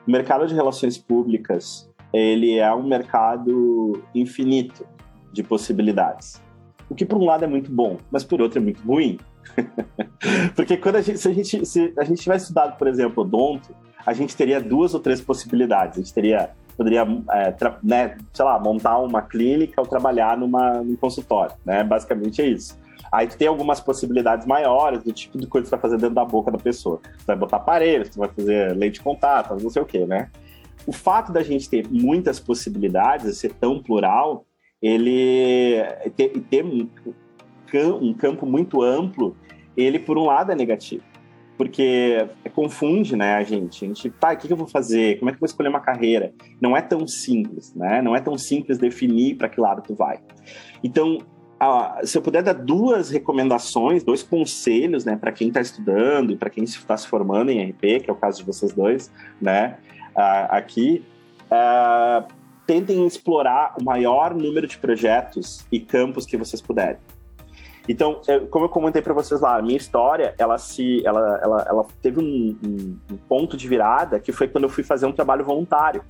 o 0.07 0.11
mercado 0.11 0.45
de 0.45 0.53
relações 0.53 0.97
públicas 0.97 1.86
ele 2.13 2.57
é 2.57 2.73
um 2.73 2.83
mercado 2.83 4.01
infinito 4.13 4.85
de 5.31 5.43
possibilidades. 5.43 6.41
O 6.89 6.95
que 6.95 7.05
por 7.05 7.17
um 7.17 7.25
lado 7.25 7.43
é 7.43 7.47
muito 7.47 7.71
bom, 7.71 7.97
mas 8.09 8.23
por 8.23 8.41
outro 8.41 8.59
é 8.59 8.61
muito 8.61 8.81
ruim. 8.81 9.19
Porque 10.55 10.77
quando 10.77 10.97
a 10.97 11.01
gente, 11.01 11.19
se 11.19 11.27
a 11.27 11.33
gente, 11.33 11.65
se 11.65 11.93
a 11.97 12.03
gente 12.03 12.21
tivesse 12.21 12.45
estudado, 12.45 12.77
por 12.77 12.87
exemplo, 12.87 13.23
odonto, 13.23 13.75
a 14.05 14.13
gente 14.13 14.35
teria 14.37 14.61
duas 14.61 14.93
ou 14.93 15.01
três 15.01 15.19
possibilidades. 15.19 15.97
A 15.97 16.01
gente 16.01 16.13
teria, 16.13 16.51
poderia, 16.77 17.01
é, 17.31 17.53
né, 17.83 18.17
sei 18.33 18.45
lá, 18.45 18.57
montar 18.57 18.97
uma 18.99 19.21
clínica 19.21 19.81
ou 19.81 19.85
trabalhar 19.85 20.37
numa, 20.37 20.81
num 20.81 20.95
consultório, 20.95 21.55
né? 21.65 21.83
Basicamente 21.83 22.41
é 22.41 22.47
isso. 22.47 22.79
Aí 23.11 23.27
tu 23.27 23.37
tem 23.37 23.47
algumas 23.47 23.79
possibilidades 23.79 24.45
maiores 24.45 25.03
do 25.03 25.11
tipo 25.11 25.37
de 25.37 25.47
coisa 25.47 25.65
que 25.65 25.69
você 25.69 25.75
vai 25.75 25.81
fazer 25.81 25.97
dentro 25.97 26.15
da 26.15 26.25
boca 26.25 26.51
da 26.51 26.57
pessoa. 26.57 27.01
Você 27.17 27.25
vai 27.25 27.35
botar 27.35 27.57
aparelhos, 27.57 28.09
você 28.09 28.19
vai 28.19 28.29
fazer 28.29 28.75
leite 28.75 28.95
de 28.95 29.01
contato, 29.01 29.55
não 29.61 29.69
sei 29.69 29.81
o 29.81 29.85
quê, 29.85 30.05
né? 30.05 30.29
O 30.85 30.91
fato 30.91 31.31
da 31.31 31.43
gente 31.43 31.69
ter 31.69 31.87
muitas 31.89 32.39
possibilidades, 32.39 33.37
ser 33.37 33.53
tão 33.53 33.81
plural, 33.81 34.45
ele 34.81 35.83
ter, 36.15 36.29
ter 36.49 36.63
um, 36.63 38.13
campo 38.13 38.45
muito 38.45 38.81
amplo, 38.81 39.35
ele 39.75 39.99
por 39.99 40.17
um 40.17 40.25
lado 40.25 40.51
é 40.51 40.55
negativo 40.55 41.03
porque 41.57 42.29
confunde, 42.53 43.15
né, 43.15 43.33
a 43.33 43.43
gente. 43.43 43.83
A 43.83 43.87
gente, 43.87 44.09
tá, 44.11 44.31
o 44.31 44.37
que 44.37 44.49
eu 44.49 44.55
vou 44.55 44.67
fazer? 44.67 45.17
Como 45.17 45.29
é 45.29 45.33
que 45.33 45.37
eu 45.37 45.39
vou 45.39 45.47
escolher 45.47 45.69
uma 45.69 45.79
carreira? 45.79 46.31
Não 46.61 46.77
é 46.77 46.81
tão 46.81 47.07
simples, 47.07 47.73
né? 47.73 47.99
Não 48.01 48.15
é 48.15 48.21
tão 48.21 48.37
simples 48.37 48.77
definir 48.77 49.35
para 49.37 49.49
que 49.49 49.59
lado 49.59 49.81
tu 49.81 49.95
vai. 49.95 50.19
Então, 50.83 51.17
se 52.03 52.15
eu 52.17 52.21
puder 52.21 52.43
dar 52.43 52.53
duas 52.53 53.09
recomendações, 53.09 54.03
dois 54.03 54.21
conselhos, 54.21 55.03
né, 55.03 55.15
para 55.15 55.31
quem 55.31 55.47
está 55.47 55.59
estudando 55.59 56.31
e 56.31 56.35
para 56.35 56.49
quem 56.49 56.63
está 56.63 56.95
se 56.95 57.07
formando 57.07 57.49
em 57.49 57.71
RP, 57.71 58.03
que 58.03 58.09
é 58.09 58.13
o 58.13 58.15
caso 58.15 58.39
de 58.39 58.45
vocês 58.45 58.71
dois, 58.73 59.11
né, 59.41 59.77
aqui, 60.17 61.03
uh, 61.51 62.27
tentem 62.65 63.05
explorar 63.05 63.75
o 63.79 63.83
maior 63.83 64.33
número 64.33 64.67
de 64.67 64.77
projetos 64.77 65.65
e 65.71 65.79
campos 65.79 66.25
que 66.25 66.35
vocês 66.35 66.61
puderem. 66.61 66.97
Então, 67.89 68.19
como 68.49 68.65
eu 68.65 68.69
comentei 68.69 69.01
para 69.01 69.13
vocês 69.13 69.39
lá, 69.39 69.57
a 69.57 69.61
minha 69.61 69.77
história, 69.77 70.35
ela 70.37 70.57
se, 70.57 71.01
ela, 71.05 71.39
ela, 71.41 71.65
ela 71.69 71.85
teve 72.01 72.19
um, 72.19 72.57
um, 72.61 72.97
um, 73.13 73.17
ponto 73.29 73.55
de 73.55 73.65
virada 73.65 74.19
que 74.19 74.33
foi 74.33 74.47
quando 74.49 74.65
eu 74.65 74.69
fui 74.69 74.83
fazer 74.83 75.05
um 75.05 75.13
trabalho 75.13 75.45
voluntário. 75.45 76.03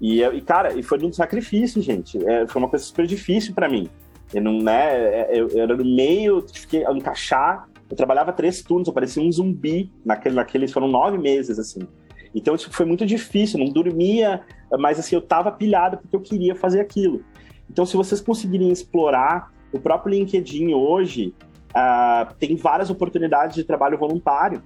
E, 0.00 0.22
e 0.22 0.40
cara, 0.40 0.74
e 0.74 0.82
foi 0.82 0.98
um 1.04 1.12
sacrifício, 1.12 1.80
gente. 1.80 2.18
É, 2.28 2.48
foi 2.48 2.60
uma 2.60 2.68
coisa 2.68 2.84
super 2.84 3.06
difícil 3.06 3.54
para 3.54 3.68
mim. 3.68 3.88
Eu 4.34 4.42
não, 4.42 4.58
né, 4.58 5.20
é, 5.20 5.28
eu, 5.40 5.48
eu, 5.48 5.62
era 5.62 5.76
no 5.76 5.84
meio, 5.84 6.44
fiquei 6.52 6.84
a 6.84 6.92
encaixar. 6.92 7.68
Eu 7.88 7.96
trabalhava 7.96 8.32
três 8.32 8.60
turnos, 8.60 8.88
eu 8.88 8.94
parecia 8.94 9.22
um 9.22 9.30
zumbi 9.30 9.92
naquele, 10.04 10.34
naqueles 10.34 10.72
foram 10.72 10.88
nove 10.88 11.16
meses 11.16 11.60
assim. 11.60 11.86
Então 12.34 12.54
isso 12.54 12.70
foi 12.70 12.86
muito 12.86 13.04
difícil, 13.06 13.58
não 13.58 13.72
dormia, 13.72 14.42
mas 14.78 14.98
assim, 14.98 15.14
eu 15.14 15.20
estava 15.20 15.50
pilhado 15.50 15.98
porque 15.98 16.14
eu 16.14 16.20
queria 16.20 16.54
fazer 16.54 16.80
aquilo. 16.80 17.22
Então, 17.70 17.84
se 17.84 17.96
vocês 17.96 18.20
conseguirem 18.20 18.70
explorar 18.70 19.52
o 19.72 19.78
próprio 19.78 20.14
LinkedIn 20.14 20.72
hoje, 20.72 21.34
uh, 21.70 22.32
tem 22.38 22.56
várias 22.56 22.90
oportunidades 22.90 23.54
de 23.54 23.64
trabalho 23.64 23.98
voluntário. 23.98 24.62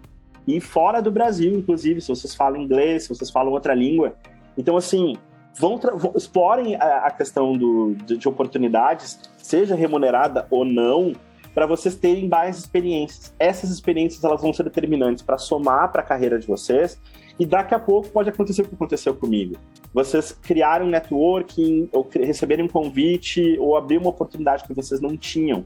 E 0.46 0.60
fora 0.60 1.00
do 1.00 1.10
Brasil, 1.10 1.52
inclusive, 1.54 2.00
se 2.00 2.08
vocês 2.08 2.34
falam 2.34 2.60
inglês, 2.60 3.04
se 3.04 3.08
vocês 3.08 3.30
falam 3.30 3.52
outra 3.52 3.74
língua. 3.74 4.14
Então, 4.56 4.76
assim, 4.76 5.16
vão, 5.58 5.80
explorem 6.16 6.74
a, 6.76 7.06
a 7.06 7.10
questão 7.10 7.56
do, 7.56 7.94
de, 8.06 8.16
de 8.16 8.28
oportunidades, 8.28 9.20
seja 9.36 9.74
remunerada 9.74 10.46
ou 10.50 10.64
não, 10.64 11.12
para 11.54 11.66
vocês 11.66 11.94
terem 11.94 12.28
mais 12.28 12.58
experiências. 12.58 13.34
Essas 13.38 13.70
experiências 13.70 14.22
elas 14.24 14.40
vão 14.40 14.52
ser 14.52 14.62
determinantes 14.64 15.22
para 15.22 15.38
somar 15.38 15.92
para 15.92 16.02
a 16.02 16.04
carreira 16.04 16.38
de 16.38 16.46
vocês 16.46 17.00
e 17.38 17.46
daqui 17.46 17.74
a 17.74 17.78
pouco 17.78 18.08
pode 18.08 18.28
acontecer 18.30 18.62
o 18.62 18.68
que 18.68 18.74
aconteceu 18.74 19.14
comigo. 19.14 19.56
Vocês 19.92 20.32
criarem 20.32 20.86
um 20.86 20.90
networking, 20.90 21.88
ou 21.92 22.08
receberem 22.12 22.64
um 22.64 22.68
convite, 22.68 23.58
ou 23.58 23.76
abrir 23.76 23.98
uma 23.98 24.10
oportunidade 24.10 24.64
que 24.64 24.72
vocês 24.72 25.00
não 25.00 25.16
tinham. 25.16 25.64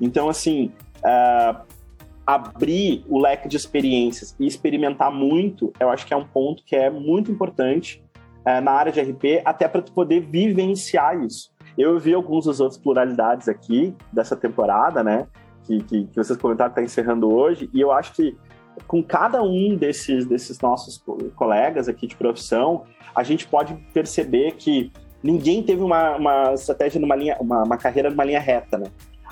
Então, 0.00 0.28
assim, 0.28 0.72
uh, 0.98 1.60
abrir 2.26 3.04
o 3.08 3.18
leque 3.18 3.48
de 3.48 3.56
experiências 3.56 4.34
e 4.38 4.46
experimentar 4.46 5.12
muito, 5.12 5.72
eu 5.78 5.90
acho 5.90 6.06
que 6.06 6.14
é 6.14 6.16
um 6.16 6.26
ponto 6.26 6.62
que 6.64 6.76
é 6.76 6.88
muito 6.88 7.30
importante 7.30 8.02
uh, 8.46 8.60
na 8.62 8.72
área 8.72 8.92
de 8.92 9.00
RP, 9.00 9.42
até 9.44 9.68
para 9.68 9.82
tu 9.82 9.92
poder 9.92 10.20
vivenciar 10.20 11.22
isso. 11.22 11.50
Eu 11.78 11.96
vi 11.96 12.12
alguns 12.12 12.46
dos 12.46 12.58
outros 12.58 12.76
pluralidades 12.76 13.48
aqui 13.48 13.94
dessa 14.12 14.34
temporada, 14.34 15.04
né? 15.04 15.28
Que, 15.62 15.80
que, 15.84 16.04
que 16.06 16.16
vocês 16.16 16.36
comentaram 16.36 16.72
que 16.72 16.80
está 16.80 16.82
encerrando 16.82 17.32
hoje, 17.32 17.70
e 17.72 17.80
eu 17.80 17.92
acho 17.92 18.12
que 18.14 18.36
com 18.86 19.02
cada 19.02 19.42
um 19.42 19.76
desses, 19.76 20.26
desses 20.26 20.60
nossos 20.60 21.02
colegas 21.36 21.88
aqui 21.88 22.06
de 22.06 22.16
profissão, 22.16 22.84
a 23.14 23.22
gente 23.22 23.46
pode 23.46 23.74
perceber 23.92 24.52
que 24.52 24.92
ninguém 25.22 25.62
teve 25.62 25.82
uma, 25.82 26.16
uma 26.16 26.54
estratégia 26.54 27.00
numa 27.00 27.14
linha, 27.14 27.36
uma, 27.40 27.62
uma 27.62 27.76
carreira 27.76 28.10
numa 28.10 28.24
linha 28.24 28.40
reta, 28.40 28.78
né? 28.78 28.86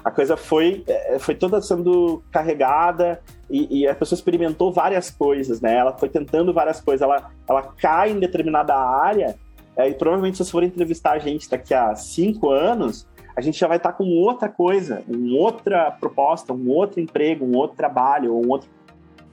A 0.05 0.11
coisa 0.11 0.37
foi, 0.37 0.85
é, 0.87 1.19
foi 1.19 1.35
toda 1.35 1.61
sendo 1.61 2.23
carregada 2.31 3.21
e, 3.51 3.81
e, 3.81 3.89
a 3.89 3.95
pessoa 3.95 4.17
experimentou 4.17 4.73
várias 4.73 5.11
coisas, 5.11 5.61
né? 5.61 5.75
Ela 5.75 5.97
foi 5.99 6.09
tentando 6.09 6.53
várias 6.53 6.81
coisas, 6.81 7.03
ela, 7.03 7.31
ela 7.49 7.63
cai 7.63 8.13
em 8.13 8.21
determinada 8.21 8.73
área 8.77 9.37
é, 9.77 9.89
e 9.89 9.95
provavelmente 9.95 10.39
se 10.39 10.45
você 10.45 10.51
for 10.51 10.63
entrevistar 10.63 11.13
a 11.13 11.19
gente 11.19 11.49
daqui 11.49 11.75
a 11.75 11.95
cinco 11.95 12.51
anos, 12.51 13.07
a 13.37 13.41
gente 13.41 13.59
já 13.59 13.69
vai 13.69 13.77
estar 13.77 13.93
com 13.93 14.05
outra 14.05 14.49
coisa, 14.49 15.05
uma 15.07 15.39
outra 15.39 15.91
proposta, 15.91 16.53
um 16.53 16.71
outro 16.71 17.01
emprego, 17.01 17.45
um 17.45 17.55
outro 17.55 17.77
trabalho, 17.77 18.35
um 18.35 18.49
outro 18.49 18.71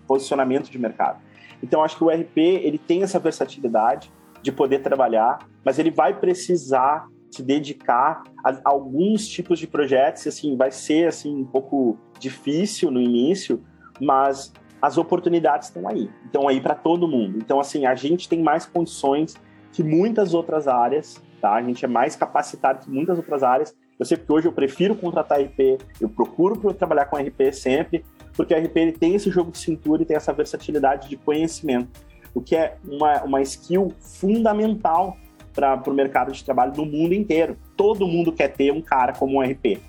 posicionamento 0.06 0.69
de 0.69 0.77
mercado. 0.77 1.21
Então, 1.62 1.82
acho 1.82 1.95
que 1.95 2.03
o 2.03 2.10
RP 2.10 2.38
ele 2.38 2.77
tem 2.77 3.03
essa 3.03 3.17
versatilidade 3.17 4.12
de 4.41 4.51
poder 4.51 4.79
trabalhar, 4.79 5.39
mas 5.63 5.79
ele 5.79 5.89
vai 5.89 6.13
precisar 6.19 7.08
se 7.32 7.41
dedicar 7.41 8.23
a 8.45 8.60
alguns 8.65 9.25
tipos 9.27 9.58
de 9.58 9.65
projetos, 9.65 10.27
assim, 10.27 10.58
vai 10.58 10.69
ser 10.69 11.08
assim 11.08 11.34
um 11.34 11.45
pouco 11.45 11.97
difícil 12.19 12.91
no 12.91 13.01
início, 13.01 13.63
mas 13.99 14.51
as 14.82 14.97
oportunidades 14.97 15.69
estão 15.69 15.88
aí, 15.88 16.10
estão 16.25 16.47
aí 16.49 16.60
para 16.60 16.75
todo 16.75 17.08
mundo. 17.08 17.38
Então, 17.38 17.60
assim, 17.60 17.86
a 17.86 17.95
gente 17.95 18.27
tem 18.27 18.43
mais 18.43 18.65
condições 18.65 19.36
que 19.73 19.83
muitas 19.83 20.33
outras 20.33 20.67
áreas, 20.67 21.21
tá? 21.41 21.55
A 21.55 21.62
gente 21.62 21.83
é 21.83 21.88
mais 21.88 22.15
capacitado 22.15 22.86
que 22.86 22.91
muitas 22.91 23.17
outras 23.17 23.43
áreas. 23.43 23.75
Eu 23.99 24.05
sei 24.05 24.17
que 24.17 24.31
hoje 24.31 24.47
eu 24.47 24.53
prefiro 24.53 24.95
contratar 24.95 25.41
RP, 25.41 25.79
eu 25.99 26.07
procuro 26.07 26.73
trabalhar 26.73 27.05
com 27.05 27.17
RP 27.17 27.51
sempre, 27.51 28.05
porque 28.33 28.53
a 28.53 28.59
RP 28.59 28.77
ele 28.77 28.91
tem 28.91 29.15
esse 29.15 29.29
jogo 29.29 29.51
de 29.51 29.57
cintura 29.57 30.03
e 30.03 30.05
tem 30.05 30.15
essa 30.15 30.31
versatilidade 30.31 31.09
de 31.09 31.17
conhecimento, 31.17 31.89
o 32.33 32.41
que 32.41 32.55
é 32.55 32.77
uma, 32.88 33.23
uma 33.23 33.41
skill 33.41 33.91
fundamental 33.99 35.17
para 35.53 35.81
o 35.86 35.93
mercado 35.93 36.31
de 36.31 36.43
trabalho 36.43 36.73
no 36.75 36.86
mundo 36.86 37.13
inteiro. 37.13 37.57
Todo 37.75 38.07
mundo 38.07 38.31
quer 38.31 38.49
ter 38.49 38.71
um 38.71 38.81
cara 38.81 39.13
como 39.13 39.39
um 39.39 39.41
RP, 39.41 39.79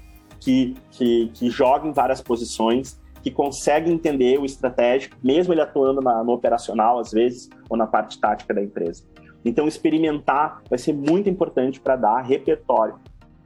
que, 0.41 0.75
que, 0.91 1.31
que 1.33 1.51
joga 1.51 1.89
em 1.89 1.93
várias 1.93 2.21
posições, 2.21 3.01
que 3.23 3.31
consegue 3.31 3.91
entender 3.91 4.39
o 4.39 4.45
estratégico, 4.45 5.17
mesmo 5.23 5.55
ele 5.55 5.63
atuando 5.63 6.03
na, 6.03 6.23
no 6.23 6.33
operacional, 6.33 6.99
às 6.99 7.11
vezes, 7.11 7.49
ou 7.71 7.77
na 7.77 7.87
parte 7.87 8.21
tática 8.21 8.53
da 8.53 8.63
empresa. 8.63 9.03
Então, 9.45 9.69
experimentar 9.69 10.63
vai 10.71 10.79
ser 10.79 10.95
muito 10.95 11.29
importante 11.29 11.79
para 11.79 11.97
dar 11.97 12.23
repertório. 12.23 12.95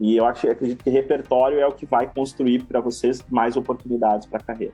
E 0.00 0.16
eu 0.16 0.24
acho, 0.24 0.48
acredito 0.48 0.84
que 0.84 0.90
repertório 0.90 1.58
é 1.58 1.66
o 1.66 1.72
que 1.72 1.84
vai 1.84 2.06
construir 2.06 2.62
para 2.62 2.80
vocês 2.80 3.24
mais 3.28 3.56
oportunidades 3.56 4.26
para 4.26 4.38
a 4.38 4.42
carreira. 4.42 4.72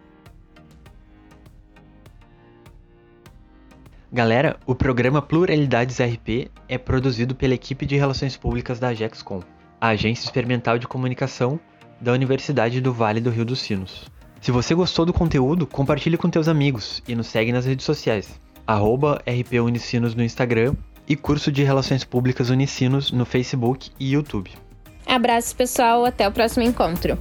Galera, 4.13 4.57
o 4.65 4.75
programa 4.75 5.21
Pluralidades 5.21 5.99
RP 5.99 6.51
é 6.69 6.79
produzido 6.79 7.35
pela 7.35 7.55
equipe 7.55 7.85
de 7.85 7.97
Relações 7.97 8.37
Públicas 8.37 8.79
da 8.79 8.89
Agexcom, 8.89 9.41
a 9.81 9.89
agência 9.89 10.25
experimental 10.25 10.79
de 10.79 10.87
comunicação 10.87 11.59
da 12.01 12.13
Universidade 12.13 12.81
do 12.81 12.93
Vale 12.93 13.21
do 13.21 13.31
Rio 13.31 13.45
dos 13.45 13.61
Sinos. 13.61 14.09
Se 14.41 14.53
você 14.53 14.75
gostou 14.75 15.05
do 15.05 15.13
conteúdo, 15.13 15.67
compartilhe 15.67 16.17
com 16.17 16.31
teus 16.31 16.47
amigos 16.47 17.03
e 17.09 17.15
nos 17.15 17.27
segue 17.27 17.51
nas 17.51 17.65
redes 17.65 17.85
sociais, 17.85 18.41
arroba 18.67 19.21
RP 19.27 19.55
Unicinos 19.61 20.15
no 20.15 20.23
Instagram 20.23 20.77
e 21.09 21.17
curso 21.17 21.53
de 21.53 21.63
Relações 21.63 22.05
Públicas 22.05 22.51
Unicinos 22.51 23.13
no 23.13 23.25
Facebook 23.25 23.91
e 23.99 24.13
YouTube. 24.13 24.51
Abraço 25.07 25.55
pessoal, 25.55 26.05
até 26.05 26.27
o 26.27 26.33
próximo 26.33 26.65
encontro. 26.65 27.19